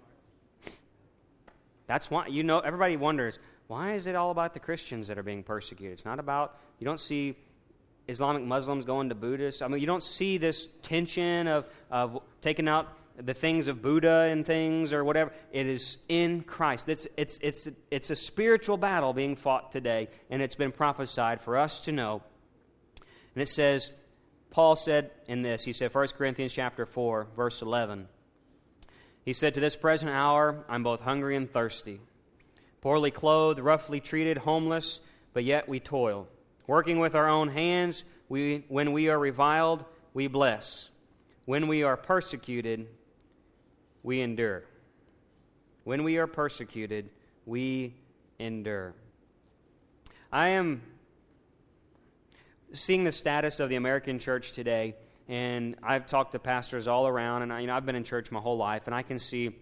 [1.85, 5.23] That's why you know everybody wonders why is it all about the Christians that are
[5.23, 5.93] being persecuted?
[5.93, 7.35] It's not about you don't see
[8.07, 9.61] Islamic Muslims going to Buddhists.
[9.61, 14.27] I mean, you don't see this tension of, of taking out the things of Buddha
[14.29, 15.31] and things or whatever.
[15.51, 16.89] It is in Christ.
[16.89, 21.57] It's, it's, it's, it's a spiritual battle being fought today, and it's been prophesied for
[21.57, 22.21] us to know.
[23.33, 23.91] And it says,
[24.49, 28.07] Paul said in this, he said, 1 Corinthians chapter 4, verse 11,
[29.23, 31.99] he said, To this present hour, I'm both hungry and thirsty,
[32.81, 35.01] poorly clothed, roughly treated, homeless,
[35.33, 36.27] but yet we toil.
[36.67, 40.89] Working with our own hands, we, when we are reviled, we bless.
[41.45, 42.87] When we are persecuted,
[44.05, 44.63] we endure.
[45.83, 47.09] When we are persecuted,
[47.45, 47.95] we
[48.37, 48.93] endure.
[50.31, 50.83] I am
[52.71, 54.95] seeing the status of the American church today,
[55.27, 58.31] and I've talked to pastors all around, and I, you know, I've been in church
[58.31, 59.55] my whole life, and I can see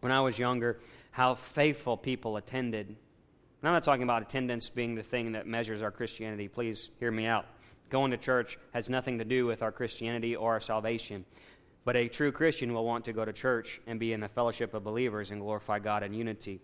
[0.00, 0.78] when I was younger
[1.10, 2.96] how faithful people attended
[3.64, 6.48] and I'm not talking about attendance being the thing that measures our Christianity.
[6.48, 7.46] Please hear me out.
[7.88, 11.24] Going to church has nothing to do with our Christianity or our salvation.
[11.84, 14.72] But a true Christian will want to go to church and be in the fellowship
[14.74, 16.60] of believers and glorify God in unity.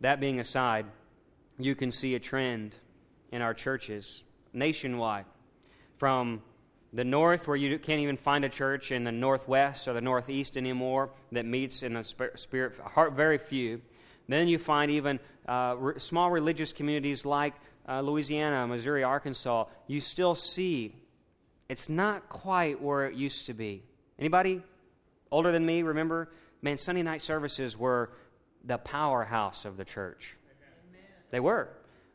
[0.00, 0.86] That being aside,
[1.58, 2.74] you can see a trend
[3.30, 5.26] in our churches nationwide.
[5.98, 6.42] From
[6.92, 10.56] the north, where you can't even find a church in the northwest or the northeast
[10.56, 13.82] anymore that meets in a spirit, heart very few.
[14.28, 17.54] Then you find even uh, re- small religious communities like
[17.88, 19.66] uh, Louisiana, Missouri, Arkansas.
[19.86, 20.96] You still see
[21.68, 23.82] it's not quite where it used to be.
[24.18, 24.62] Anybody
[25.30, 26.30] older than me remember?
[26.62, 28.10] Man, Sunday night services were
[28.64, 30.36] the powerhouse of the church.
[30.88, 31.02] Amen.
[31.30, 31.68] They were.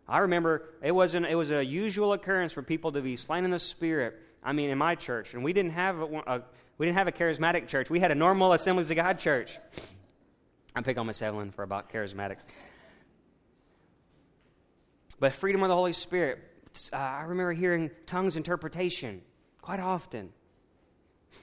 [0.08, 1.28] I remember it wasn't.
[1.28, 4.20] It was a usual occurrence for people to be slain in the spirit.
[4.44, 6.42] I mean, in my church, and we didn't have a, a
[6.78, 7.90] we didn't have a charismatic church.
[7.90, 9.58] We had a normal Assemblies of God church.
[10.76, 12.40] I pick on Miss Evelyn for about charismatics.
[15.20, 16.40] But freedom of the Holy Spirit,
[16.94, 19.22] uh, I remember hearing tongues interpretation
[19.62, 20.30] quite often,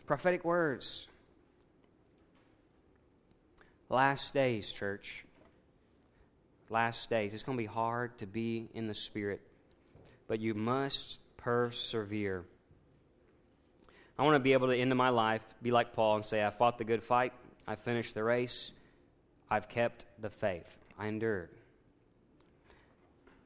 [0.07, 1.07] prophetic words.
[3.89, 5.25] Last days, church.
[6.71, 7.35] Last days.
[7.35, 9.41] It's going to be hard to be in the Spirit,
[10.27, 12.45] but you must persevere.
[14.19, 16.51] I want to be able to end my life, be like Paul, and say, I
[16.51, 17.33] fought the good fight,
[17.67, 18.73] I finished the race,
[19.51, 20.77] I've kept the faith.
[20.99, 21.51] I endured.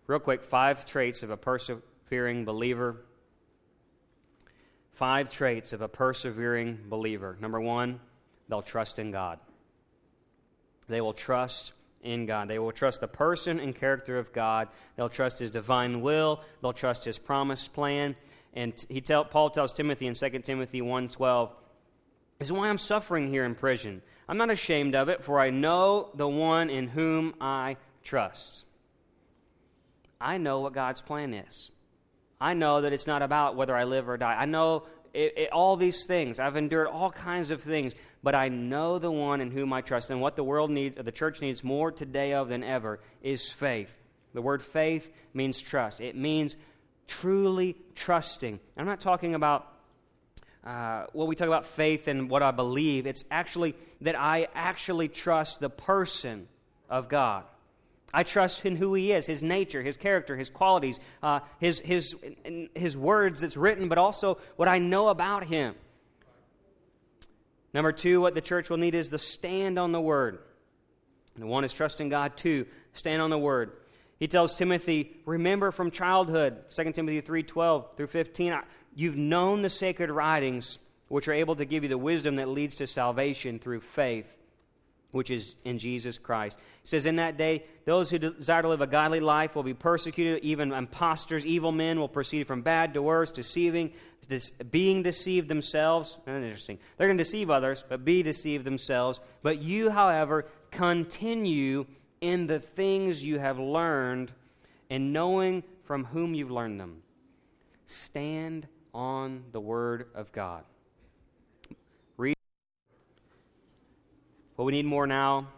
[0.06, 2.96] Real quick, five traits of a persevering believer.
[4.92, 7.36] Five traits of a persevering believer.
[7.40, 8.00] Number one,
[8.48, 9.38] they'll trust in God.
[10.88, 11.72] They will trust
[12.02, 12.48] in God.
[12.48, 14.68] They will trust the person and character of God.
[14.96, 16.42] They'll trust His divine will.
[16.60, 18.16] They'll trust His promised plan.
[18.52, 21.50] And he tell, Paul tells Timothy in 2 Timothy 1.12,
[22.38, 24.02] this is why I'm suffering here in prison.
[24.26, 28.64] I'm not ashamed of it, for I know the one in whom I trust.
[30.20, 31.70] I know what God's plan is.
[32.40, 34.34] I know that it's not about whether I live or die.
[34.34, 36.40] I know it, it, all these things.
[36.40, 40.10] I've endured all kinds of things, but I know the one in whom I trust.
[40.10, 43.96] And what the world needs, the church needs more today of than ever, is faith.
[44.32, 46.00] The word faith means trust.
[46.00, 46.56] It means
[47.08, 48.60] truly trusting.
[48.76, 49.66] I'm not talking about
[50.64, 53.06] uh, we talk about faith and what I believe.
[53.06, 56.48] It's actually that I actually trust the person
[56.88, 57.44] of God.
[58.12, 62.14] I trust in who He is, His nature, His character, His qualities, uh, His, His,
[62.74, 65.74] His words that's written, but also what I know about Him.
[67.72, 70.40] Number two, what the church will need is the stand on the Word.
[71.36, 72.36] And one is trusting God.
[72.36, 73.72] Two, stand on the Word.
[74.18, 78.60] He tells Timothy, remember from childhood, 2 Timothy 3 12 through 15.
[78.94, 82.76] You've known the sacred writings, which are able to give you the wisdom that leads
[82.76, 84.36] to salvation through faith
[85.12, 86.56] which is in Jesus Christ.
[86.82, 89.74] It says, In that day, those who desire to live a godly life will be
[89.74, 90.42] persecuted.
[90.44, 93.92] Even impostors, evil men will proceed from bad to worse, deceiving,
[94.70, 96.18] being deceived themselves.
[96.26, 96.78] Interesting.
[96.96, 99.20] They're going to deceive others, but be deceived themselves.
[99.42, 101.86] But you, however, continue
[102.20, 104.32] in the things you have learned
[104.88, 107.02] and knowing from whom you've learned them.
[107.86, 110.64] Stand on the Word of God.
[114.60, 115.48] What we need more now,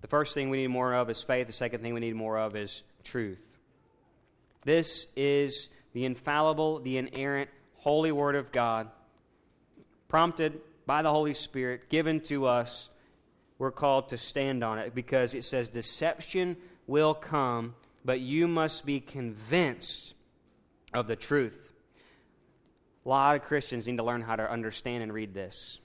[0.00, 1.48] the first thing we need more of is faith.
[1.48, 3.42] The second thing we need more of is truth.
[4.64, 8.90] This is the infallible, the inerrant, holy Word of God,
[10.06, 12.90] prompted by the Holy Spirit, given to us.
[13.58, 17.74] We're called to stand on it because it says deception will come,
[18.04, 20.14] but you must be convinced
[20.94, 21.72] of the truth.
[23.04, 25.80] A lot of Christians need to learn how to understand and read this.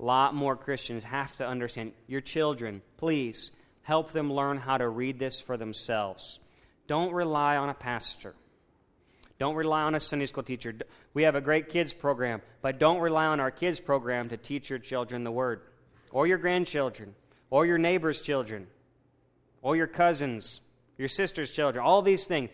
[0.00, 1.92] Lot more Christians have to understand.
[2.06, 3.50] Your children, please
[3.82, 6.40] help them learn how to read this for themselves.
[6.86, 8.34] Don't rely on a pastor.
[9.38, 10.74] Don't rely on a Sunday school teacher.
[11.12, 14.70] We have a great kids program, but don't rely on our kids program to teach
[14.70, 15.60] your children the word,
[16.10, 17.14] or your grandchildren,
[17.50, 18.68] or your neighbor's children,
[19.60, 20.62] or your cousins,
[20.96, 22.48] your sister's children, all these things.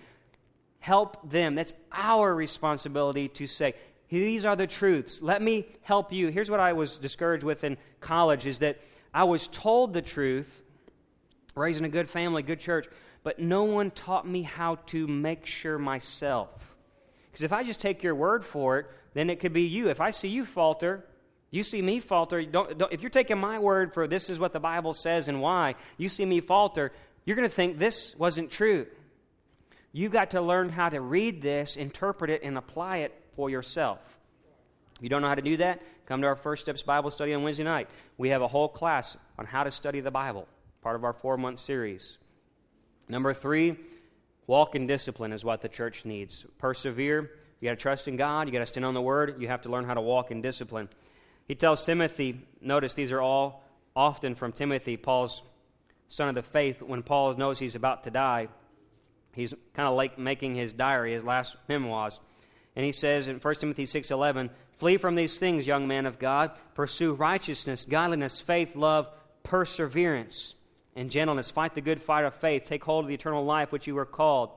[0.81, 1.55] Help them.
[1.55, 3.75] That's our responsibility to say,
[4.09, 5.21] these are the truths.
[5.21, 6.29] Let me help you.
[6.29, 8.79] Here's what I was discouraged with in college is that
[9.13, 10.63] I was told the truth,
[11.55, 12.87] raised in a good family, good church,
[13.23, 16.51] but no one taught me how to make sure myself.
[17.31, 19.89] Because if I just take your word for it, then it could be you.
[19.89, 21.05] If I see you falter,
[21.51, 22.45] you see me falter.
[22.45, 25.41] Don't, don't, if you're taking my word for this is what the Bible says and
[25.41, 26.93] why, you see me falter,
[27.25, 28.87] you're going to think this wasn't true.
[29.93, 33.99] You've got to learn how to read this, interpret it, and apply it for yourself.
[34.97, 37.35] If you don't know how to do that, come to our First Steps Bible study
[37.35, 37.89] on Wednesday night.
[38.17, 40.49] We have a whole class on how to study the Bible,
[40.83, 42.19] part of our four month series.
[43.09, 43.77] Number three,
[44.47, 46.47] walk in discipline is what the church needs.
[46.59, 47.31] Persevere.
[47.61, 48.47] You got to trust in God.
[48.47, 49.41] You got to stand on the Word.
[49.41, 50.89] You have to learn how to walk in discipline.
[51.47, 55.43] He tells Timothy, notice these are all often from Timothy, Paul's
[56.09, 56.83] son of the faith.
[56.83, 58.49] When Paul knows he's about to die,
[59.33, 62.21] he's kind of like making his diary, his last memoirs.
[62.77, 66.53] And he says in 1 Timothy 6:11, "Flee from these things, young man of God,
[66.75, 69.11] pursue righteousness, godliness, faith, love,
[69.43, 70.55] perseverance,
[70.95, 71.51] and gentleness.
[71.51, 72.67] Fight the good fight of faith.
[72.67, 74.51] Take hold of the eternal life which you were called."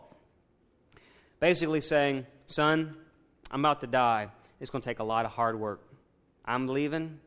[1.40, 2.98] Basically saying, "Son,
[3.50, 4.30] I'm about to die.
[4.60, 5.82] It's going to take a lot of hard work.
[6.44, 7.22] I'm leaving.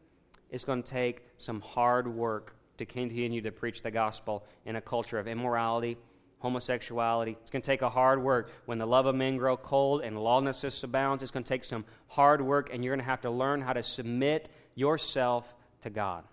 [0.50, 4.82] It's going to take some hard work to continue to preach the gospel in a
[4.82, 5.96] culture of immorality
[6.42, 7.36] homosexuality.
[7.40, 8.50] It's going to take a hard work.
[8.66, 11.84] When the love of men grow cold and lawlessness abounds, it's going to take some
[12.08, 15.46] hard work, and you're going to have to learn how to submit yourself
[15.82, 16.24] to God.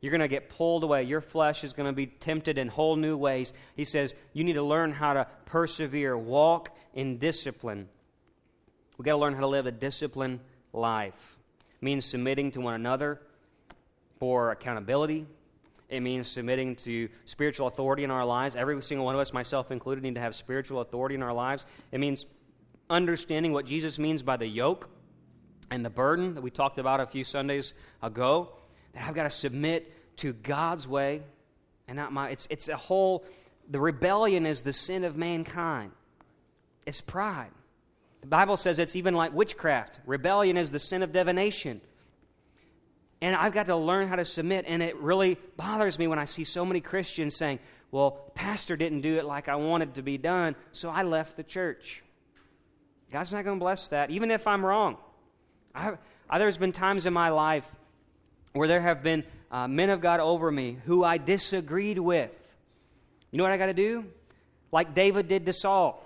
[0.00, 1.04] You're going to get pulled away.
[1.04, 3.52] Your flesh is going to be tempted in whole new ways.
[3.76, 7.88] He says you need to learn how to persevere, walk in discipline.
[8.96, 10.40] We've got to learn how to live a disciplined
[10.72, 11.38] life.
[11.80, 13.20] It means submitting to one another
[14.18, 15.26] for accountability,
[15.88, 18.56] it means submitting to spiritual authority in our lives.
[18.56, 21.64] Every single one of us, myself included, need to have spiritual authority in our lives.
[21.92, 22.26] It means
[22.90, 24.88] understanding what Jesus means by the yoke
[25.70, 27.72] and the burden that we talked about a few Sundays
[28.02, 28.52] ago.
[28.94, 31.22] That I've got to submit to God's way
[31.86, 32.30] and not my.
[32.30, 33.24] It's, it's a whole.
[33.68, 35.92] The rebellion is the sin of mankind,
[36.84, 37.50] it's pride.
[38.22, 40.00] The Bible says it's even like witchcraft.
[40.04, 41.80] Rebellion is the sin of divination.
[43.20, 44.64] And I've got to learn how to submit.
[44.68, 47.58] And it really bothers me when I see so many Christians saying,
[47.90, 51.42] well, Pastor didn't do it like I wanted to be done, so I left the
[51.42, 52.02] church.
[53.10, 54.96] God's not going to bless that, even if I'm wrong.
[55.74, 55.92] I,
[56.28, 57.66] I, there's been times in my life
[58.52, 62.36] where there have been uh, men of God over me who I disagreed with.
[63.30, 64.04] You know what I got to do?
[64.72, 66.02] Like David did to Saul.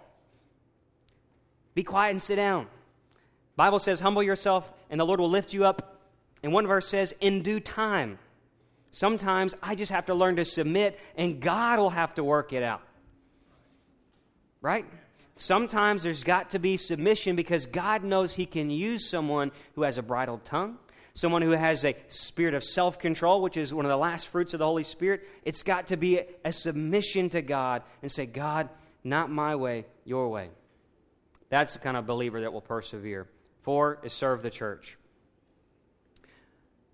[1.74, 2.66] Be quiet and sit down.
[3.56, 5.89] Bible says, humble yourself, and the Lord will lift you up
[6.42, 8.18] and one verse says, in due time.
[8.90, 12.62] Sometimes I just have to learn to submit, and God will have to work it
[12.62, 12.82] out.
[14.60, 14.84] Right?
[15.36, 19.96] Sometimes there's got to be submission because God knows He can use someone who has
[19.96, 20.78] a bridled tongue,
[21.14, 24.52] someone who has a spirit of self control, which is one of the last fruits
[24.54, 25.26] of the Holy Spirit.
[25.44, 28.68] It's got to be a submission to God and say, God,
[29.02, 30.50] not my way, your way.
[31.48, 33.26] That's the kind of believer that will persevere.
[33.62, 34.98] Four is serve the church.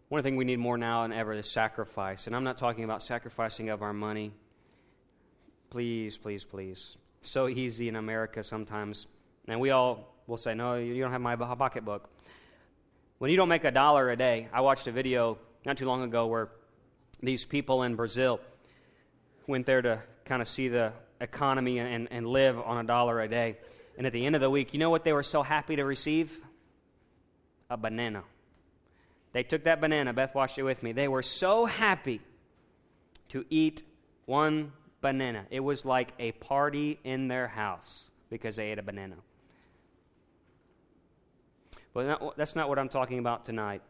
[0.09, 2.27] One thing we need more now than ever is sacrifice.
[2.29, 4.33] And I'm not talking about sacrificing of our money.
[5.71, 6.97] Please, please, please.
[7.23, 9.09] So easy in America sometimes.
[9.49, 12.09] And we all will say, no, you don't have my pocketbook.
[13.19, 16.03] When you don't make a dollar a day, I watched a video not too long
[16.03, 16.51] ago where
[17.21, 18.41] these people in Brazil
[19.49, 23.29] went there to kind of see the economy and, and live on a dollar a
[23.29, 23.57] day.
[23.97, 25.85] And at the end of the week, you know what they were so happy to
[25.85, 26.39] receive?
[27.71, 28.23] A banana.
[29.37, 30.93] They took that banana, Beth watched it with me.
[30.93, 32.23] They were so happy
[33.29, 33.83] to eat
[34.25, 34.73] one
[35.03, 35.45] banana.
[35.51, 39.17] It was like a party in their house because they ate a banana.
[41.93, 43.83] But that's not what I'm talking about tonight.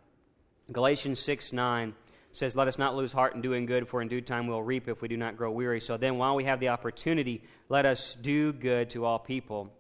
[0.72, 1.94] Galatians 6 9
[2.32, 4.88] says, Let us not lose heart in doing good, for in due time we'll reap
[4.88, 5.80] if we do not grow weary.
[5.80, 9.72] So then, while we have the opportunity, let us do good to all people,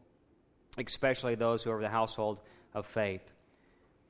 [0.78, 2.38] especially those who are of the household
[2.72, 3.32] of faith.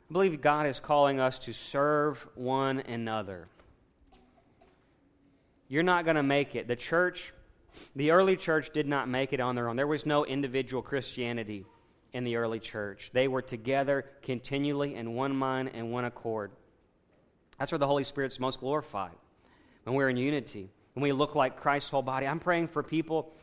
[0.09, 3.49] I believe God is calling us to serve one another.
[5.69, 6.69] You're not going to make it.
[6.69, 7.33] The church,
[7.97, 9.75] the early church, did not make it on their own.
[9.75, 11.67] There was no individual Christianity
[12.13, 13.11] in the early church.
[13.13, 16.53] They were together continually in one mind and one accord.
[17.59, 19.17] That's where the Holy Spirit's most glorified,
[19.83, 22.29] when we're in unity, when we look like Christ's whole body.
[22.29, 23.35] I'm praying for people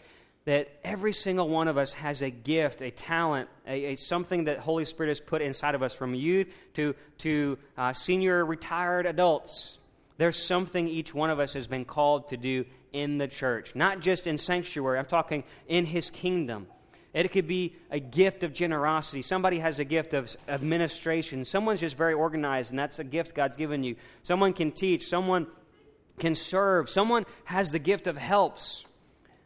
[0.45, 4.59] that every single one of us has a gift, a talent, a, a something that
[4.59, 9.77] Holy Spirit has put inside of us from youth to, to uh, senior retired adults.
[10.17, 14.01] There's something each one of us has been called to do in the church, not
[14.01, 16.67] just in sanctuary, I'm talking in His kingdom.
[17.13, 19.21] It could be a gift of generosity.
[19.21, 21.45] Somebody has a gift of administration.
[21.45, 23.95] Someone's just very organized, and that's a gift God's given you.
[24.23, 25.07] Someone can teach.
[25.07, 25.45] Someone
[26.19, 26.89] can serve.
[26.89, 28.85] Someone has the gift of helps.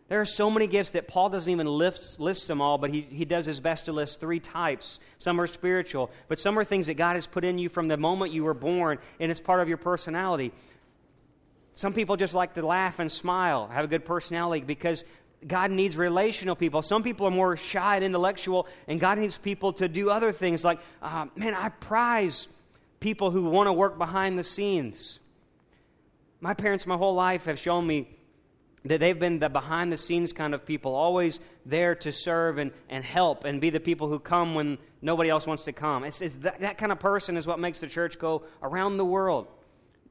[0.10, 3.02] There are so many gifts that Paul doesn't even list, list them all, but he,
[3.02, 5.00] he does his best to list three types.
[5.18, 7.98] Some are spiritual, but some are things that God has put in you from the
[7.98, 10.54] moment you were born, and it's part of your personality.
[11.74, 15.04] Some people just like to laugh and smile, have a good personality because
[15.46, 16.82] God needs relational people.
[16.82, 20.64] Some people are more shy and intellectual, and God needs people to do other things.
[20.64, 22.48] Like, uh, man, I prize
[23.02, 25.20] people who want to work behind the scenes.
[26.40, 28.08] My parents, my whole life, have shown me
[28.86, 32.72] that they've been the behind the scenes kind of people, always there to serve and,
[32.90, 36.04] and help and be the people who come when nobody else wants to come.
[36.04, 39.06] It's, it's that, that kind of person is what makes the church go around the
[39.06, 39.48] world.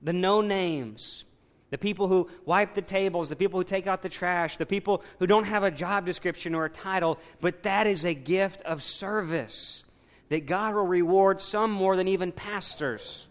[0.03, 1.25] The no names,
[1.71, 5.03] the people who wipe the tables, the people who take out the trash, the people
[5.19, 8.83] who don't have a job description or a title, but that is a gift of
[8.83, 9.85] service
[10.29, 13.29] that God will reward some more than even pastors.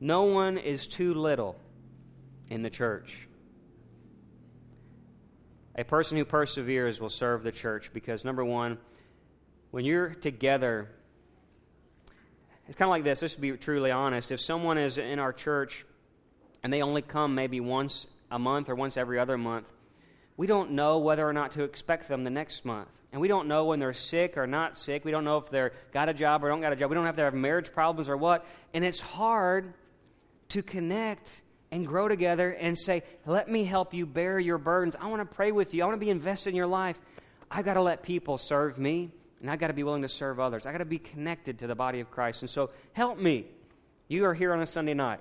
[0.00, 1.56] No one is too little
[2.50, 3.26] in the church.
[5.76, 8.76] A person who perseveres will serve the church because, number one,
[9.70, 10.90] when you're together,
[12.66, 13.20] it's kind of like this.
[13.20, 15.86] Just to be truly honest, if someone is in our church
[16.62, 19.72] and they only come maybe once a month or once every other month,
[20.36, 22.88] we don't know whether or not to expect them the next month.
[23.12, 25.04] And we don't know when they're sick or not sick.
[25.04, 26.90] We don't know if they're got a job or don't got a job.
[26.90, 28.44] We don't have to have marriage problems or what.
[28.72, 29.74] And it's hard
[30.50, 34.96] to connect and grow together and say, Let me help you bear your burdens.
[35.00, 35.82] I want to pray with you.
[35.82, 36.98] I want to be invested in your life.
[37.50, 39.10] I've got to let people serve me,
[39.40, 40.66] and I've got to be willing to serve others.
[40.66, 42.42] I've got to be connected to the body of Christ.
[42.42, 43.46] And so, help me.
[44.08, 45.20] You are here on a Sunday night.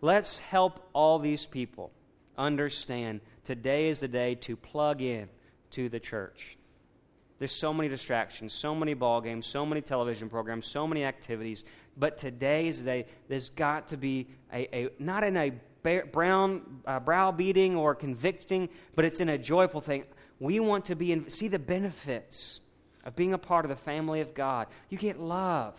[0.00, 1.90] Let's help all these people
[2.36, 5.28] understand today is the day to plug in
[5.70, 6.56] to the church.
[7.38, 11.64] There's so many distractions, so many ball games, so many television programs, so many activities.
[11.96, 13.06] But today is day.
[13.28, 15.52] There's got to be a, a not in a
[16.12, 20.04] brown uh, browbeating or convicting, but it's in a joyful thing.
[20.38, 22.60] We want to be in, see the benefits
[23.04, 24.66] of being a part of the family of God.
[24.90, 25.74] You get love.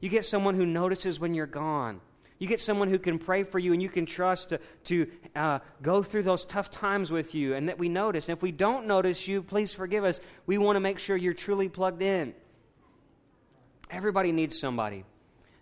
[0.00, 2.00] You get someone who notices when you're gone.
[2.38, 5.06] You get someone who can pray for you and you can trust to, to
[5.36, 8.28] uh, go through those tough times with you and that we notice.
[8.28, 10.20] And if we don't notice you, please forgive us.
[10.46, 12.34] We want to make sure you're truly plugged in.
[13.88, 15.04] Everybody needs somebody.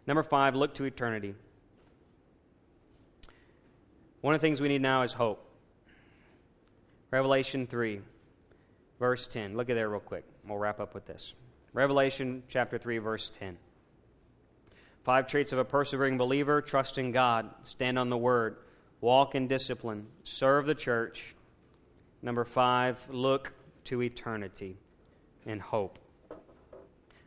[0.07, 1.35] Number five, look to eternity.
[4.21, 5.45] One of the things we need now is hope.
[7.11, 8.01] Revelation 3,
[8.99, 9.57] verse 10.
[9.57, 10.25] Look at there real quick.
[10.47, 11.35] We'll wrap up with this.
[11.73, 13.59] Revelation chapter 3, verse 10.
[15.05, 18.57] Five traits of a persevering believer trust in God, stand on the word,
[19.01, 21.35] walk in discipline, serve the church.
[22.23, 23.53] Number five, look
[23.85, 24.77] to eternity
[25.45, 25.99] and hope.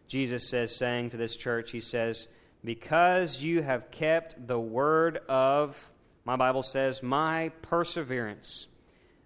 [0.07, 2.29] Jesus says, saying to this church, He says,
[2.65, 5.91] Because you have kept the word of,
[6.25, 8.67] my Bible says, my perseverance,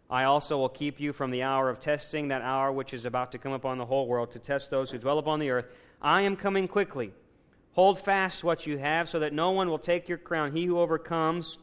[0.10, 3.32] I also will keep you from the hour of testing, that hour which is about
[3.32, 5.68] to come upon the whole world to test those who dwell upon the earth.
[6.02, 7.14] I am coming quickly.
[7.74, 10.52] Hold fast what you have, so that no one will take your crown.
[10.52, 11.60] He who overcomes,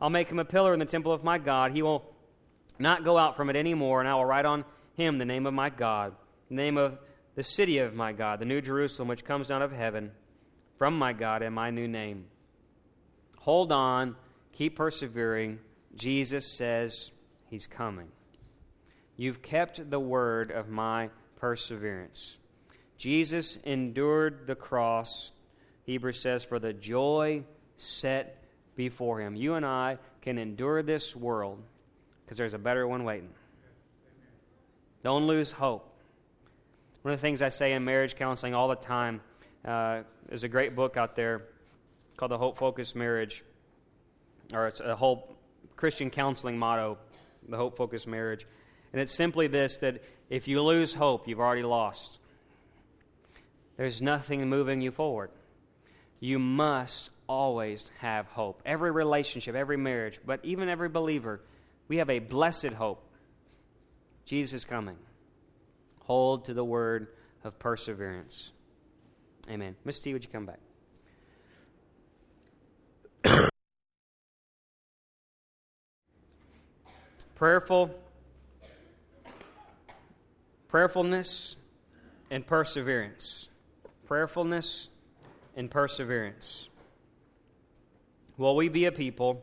[0.00, 1.72] I'll make him a pillar in the temple of my God.
[1.72, 2.14] He will
[2.78, 4.64] not go out from it any more, and I will write on
[4.94, 6.14] him the name of my God,
[6.48, 6.98] the name of
[7.34, 10.12] the city of my God, the new Jerusalem, which comes down of heaven
[10.80, 12.24] from my God, and my new name.
[13.40, 14.16] Hold on,
[14.54, 15.58] keep persevering.
[15.94, 17.12] Jesus says
[17.50, 18.08] he's coming.
[19.14, 22.38] You've kept the word of my perseverance.
[22.96, 25.34] Jesus endured the cross,
[25.84, 27.44] Hebrews says, for the joy
[27.76, 28.42] set
[28.74, 29.36] before him.
[29.36, 31.62] You and I can endure this world
[32.24, 33.34] because there's a better one waiting.
[35.04, 35.94] Don't lose hope.
[37.02, 39.20] One of the things I say in marriage counseling all the time
[39.64, 41.42] uh, is a great book out there
[42.16, 43.44] called The Hope Focused Marriage,
[44.52, 45.36] or it's a whole
[45.76, 46.98] Christian counseling motto,
[47.48, 48.46] The Hope Focused Marriage.
[48.92, 52.18] And it's simply this that if you lose hope, you've already lost.
[53.76, 55.30] There's nothing moving you forward.
[56.18, 58.60] You must always have hope.
[58.66, 61.40] Every relationship, every marriage, but even every believer,
[61.88, 63.02] we have a blessed hope.
[64.26, 64.98] Jesus is coming.
[66.00, 67.08] Hold to the word
[67.42, 68.50] of perseverance.
[69.48, 69.76] Amen.
[69.86, 70.02] Mr.
[70.02, 70.58] T, would you come back?
[77.34, 77.94] Prayerful
[80.70, 81.56] prayerfulness
[82.30, 83.48] and perseverance.
[84.06, 84.88] Prayerfulness
[85.56, 86.68] and perseverance.
[88.36, 89.42] Will we be a people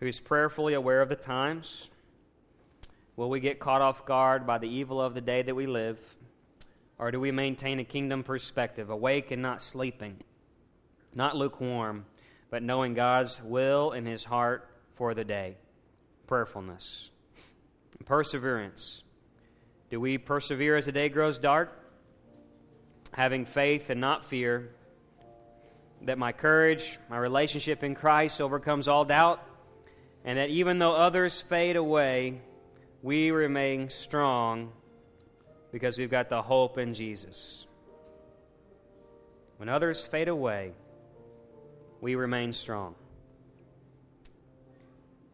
[0.00, 1.88] who's prayerfully aware of the times?
[3.16, 5.98] Will we get caught off guard by the evil of the day that we live?
[7.00, 10.18] Or do we maintain a kingdom perspective, awake and not sleeping,
[11.14, 12.04] not lukewarm,
[12.50, 15.56] but knowing God's will in his heart for the day?
[16.26, 17.10] Prayerfulness.
[18.04, 19.02] Perseverance.
[19.88, 21.72] Do we persevere as the day grows dark?
[23.12, 24.68] Having faith and not fear
[26.02, 29.42] that my courage, my relationship in Christ overcomes all doubt,
[30.22, 32.42] and that even though others fade away,
[33.02, 34.72] we remain strong
[35.72, 37.66] because we've got the hope in Jesus.
[39.56, 40.72] When others fade away,
[42.00, 42.94] we remain strong.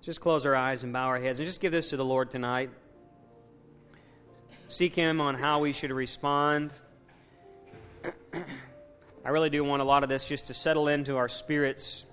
[0.00, 2.30] Just close our eyes and bow our heads and just give this to the Lord
[2.30, 2.70] tonight
[4.68, 6.72] seek Him on how we should respond.
[9.24, 12.04] I really do want a lot of this just to settle into our spirits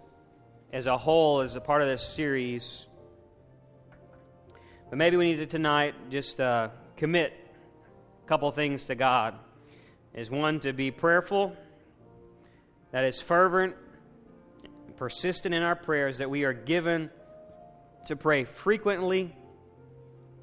[0.71, 2.87] as a whole, as a part of this series.
[4.89, 7.33] But maybe we need to tonight just uh, commit
[8.27, 9.35] couple things to God.
[10.13, 11.55] Is one to be prayerful,
[12.91, 13.75] that is fervent,
[14.97, 17.09] persistent in our prayers, that we are given
[18.05, 19.35] to pray frequently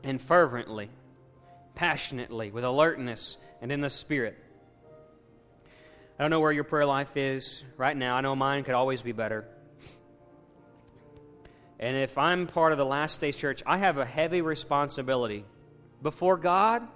[0.03, 0.91] and fervently
[1.81, 4.37] passionately, with alertness, and in the Spirit.
[6.19, 8.17] I don't know where your prayer life is right now.
[8.17, 9.49] I know mine could always be better.
[11.79, 15.47] And if I'm part of the last days church, I have a heavy responsibility
[16.03, 16.87] before God.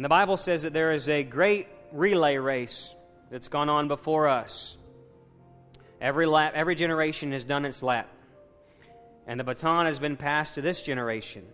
[0.00, 2.94] And the Bible says that there is a great relay race
[3.30, 4.78] that's gone on before us.
[6.00, 8.08] Every lap, every generation has done its lap.
[9.26, 11.44] And the baton has been passed to this generation.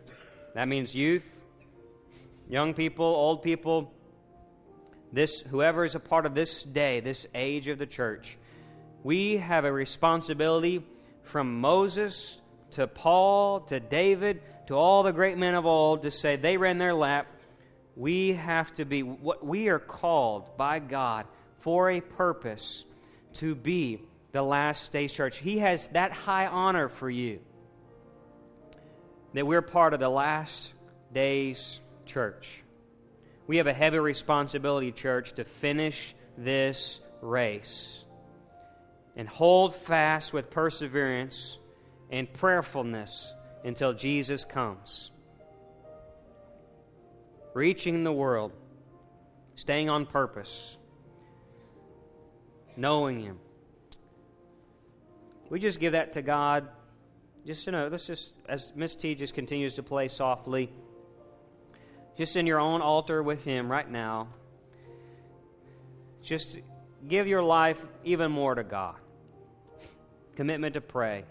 [0.55, 1.41] That means youth,
[2.49, 3.93] young people, old people,
[5.13, 8.39] this whoever is a part of this day, this age of the church,
[9.03, 10.87] we have a responsibility
[11.25, 12.39] from Moses
[12.71, 16.79] to Paul to David to all the great men of old to say they ran
[16.79, 17.27] their lap.
[17.97, 21.27] We have to be what we are called by God
[21.61, 22.85] for a purpose
[23.35, 25.39] to be the last day church.
[25.39, 27.41] He has that high honor for you
[29.33, 30.73] that we're part of the last
[31.13, 32.63] days church.
[33.47, 38.05] We have a heavy responsibility, church, to finish this race
[39.17, 41.59] and hold fast with perseverance
[42.11, 43.33] and prayerfulness
[43.65, 45.11] until Jesus comes.
[47.57, 48.53] Reaching the world,
[49.55, 50.77] staying on purpose,
[52.77, 53.39] knowing Him.
[55.49, 56.69] We just give that to God.
[57.47, 60.71] Just you know, let's just as Miss T just continues to play softly
[62.19, 64.29] just in your own altar with Him right now,
[66.23, 66.59] just
[67.09, 68.97] give your life even more to God.
[70.35, 71.25] Commitment to pray,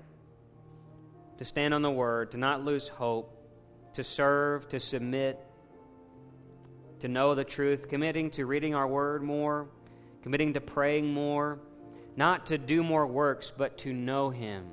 [1.37, 3.31] to stand on the Word, to not lose hope,
[3.93, 5.39] to serve, to submit,
[6.99, 9.67] to know the truth, committing to reading our Word more,
[10.23, 11.59] committing to praying more,
[12.15, 14.67] not to do more works, but to know Him.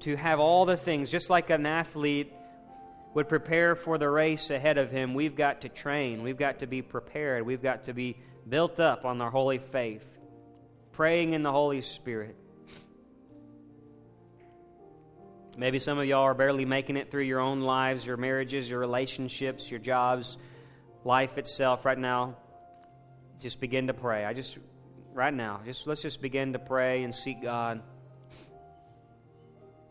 [0.00, 2.32] To have all the things, just like an athlete
[3.14, 6.22] would prepare for the race ahead of him, we've got to train.
[6.22, 7.46] We've got to be prepared.
[7.46, 8.16] We've got to be
[8.46, 10.04] built up on our holy faith,
[10.92, 12.36] praying in the Holy Spirit.
[15.56, 18.80] Maybe some of y'all are barely making it through your own lives, your marriages, your
[18.80, 20.36] relationships, your jobs,
[21.04, 22.36] life itself right now.
[23.40, 24.24] Just begin to pray.
[24.24, 24.58] I just
[25.12, 25.60] right now.
[25.64, 27.82] Just let's just begin to pray and seek God.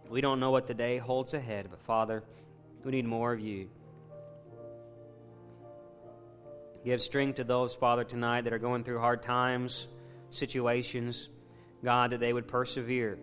[0.09, 2.23] We don't know what the day holds ahead, but Father,
[2.83, 3.69] we need more of you.
[6.83, 9.87] Give strength to those, Father, tonight that are going through hard times,
[10.29, 11.29] situations.
[11.83, 13.17] God, that they would persevere.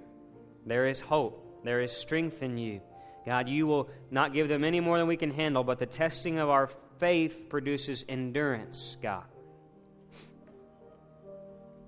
[0.67, 2.81] There is hope, there is strength in you.
[3.27, 6.39] God, you will not give them any more than we can handle, but the testing
[6.39, 9.25] of our faith produces endurance, God.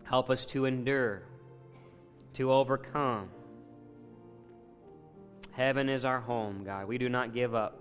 [0.04, 1.22] Help us to endure,
[2.34, 3.30] to overcome.
[5.52, 6.86] Heaven is our home, God.
[6.86, 7.78] We do not give up.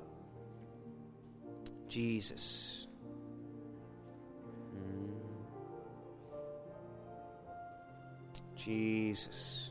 [1.88, 2.88] Jesus.
[4.74, 5.10] Mm.
[8.56, 9.71] Jesus.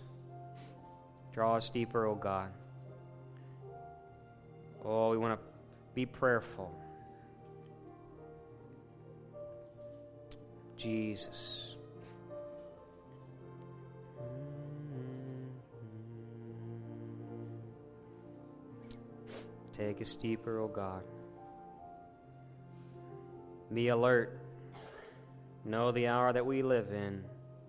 [1.32, 2.50] Draw us deeper, O oh God.
[4.84, 5.46] Oh, we want to
[5.94, 6.74] be prayerful.
[10.76, 11.76] Jesus.
[19.72, 21.02] Take us deeper, O oh God.
[23.72, 24.38] Be alert.
[25.64, 27.22] Know the hour that we live in.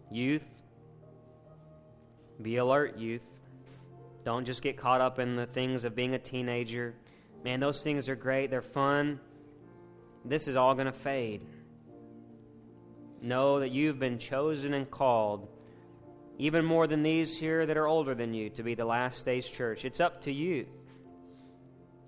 [0.09, 0.47] Youth,
[2.41, 3.25] be alert, youth.
[4.23, 6.93] Don't just get caught up in the things of being a teenager.
[7.43, 9.19] Man, those things are great, they're fun.
[10.23, 11.41] This is all going to fade.
[13.21, 15.47] Know that you've been chosen and called,
[16.37, 19.49] even more than these here that are older than you, to be the last days
[19.49, 19.85] church.
[19.85, 20.67] It's up to you,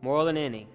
[0.02, 0.68] more than any,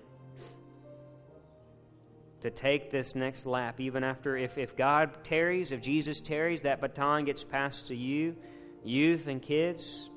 [2.40, 6.80] to take this next lap, even after, if, if God tarries, if Jesus tarries, that
[6.80, 8.36] baton gets passed to you,
[8.84, 10.10] youth and kids.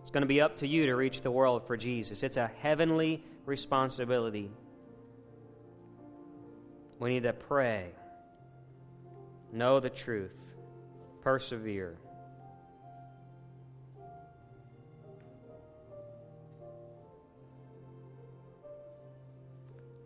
[0.00, 2.22] It's going to be up to you to reach the world for Jesus.
[2.22, 4.50] It's a heavenly responsibility.
[6.98, 7.90] We need to pray,
[9.52, 10.56] know the truth,
[11.22, 11.96] persevere.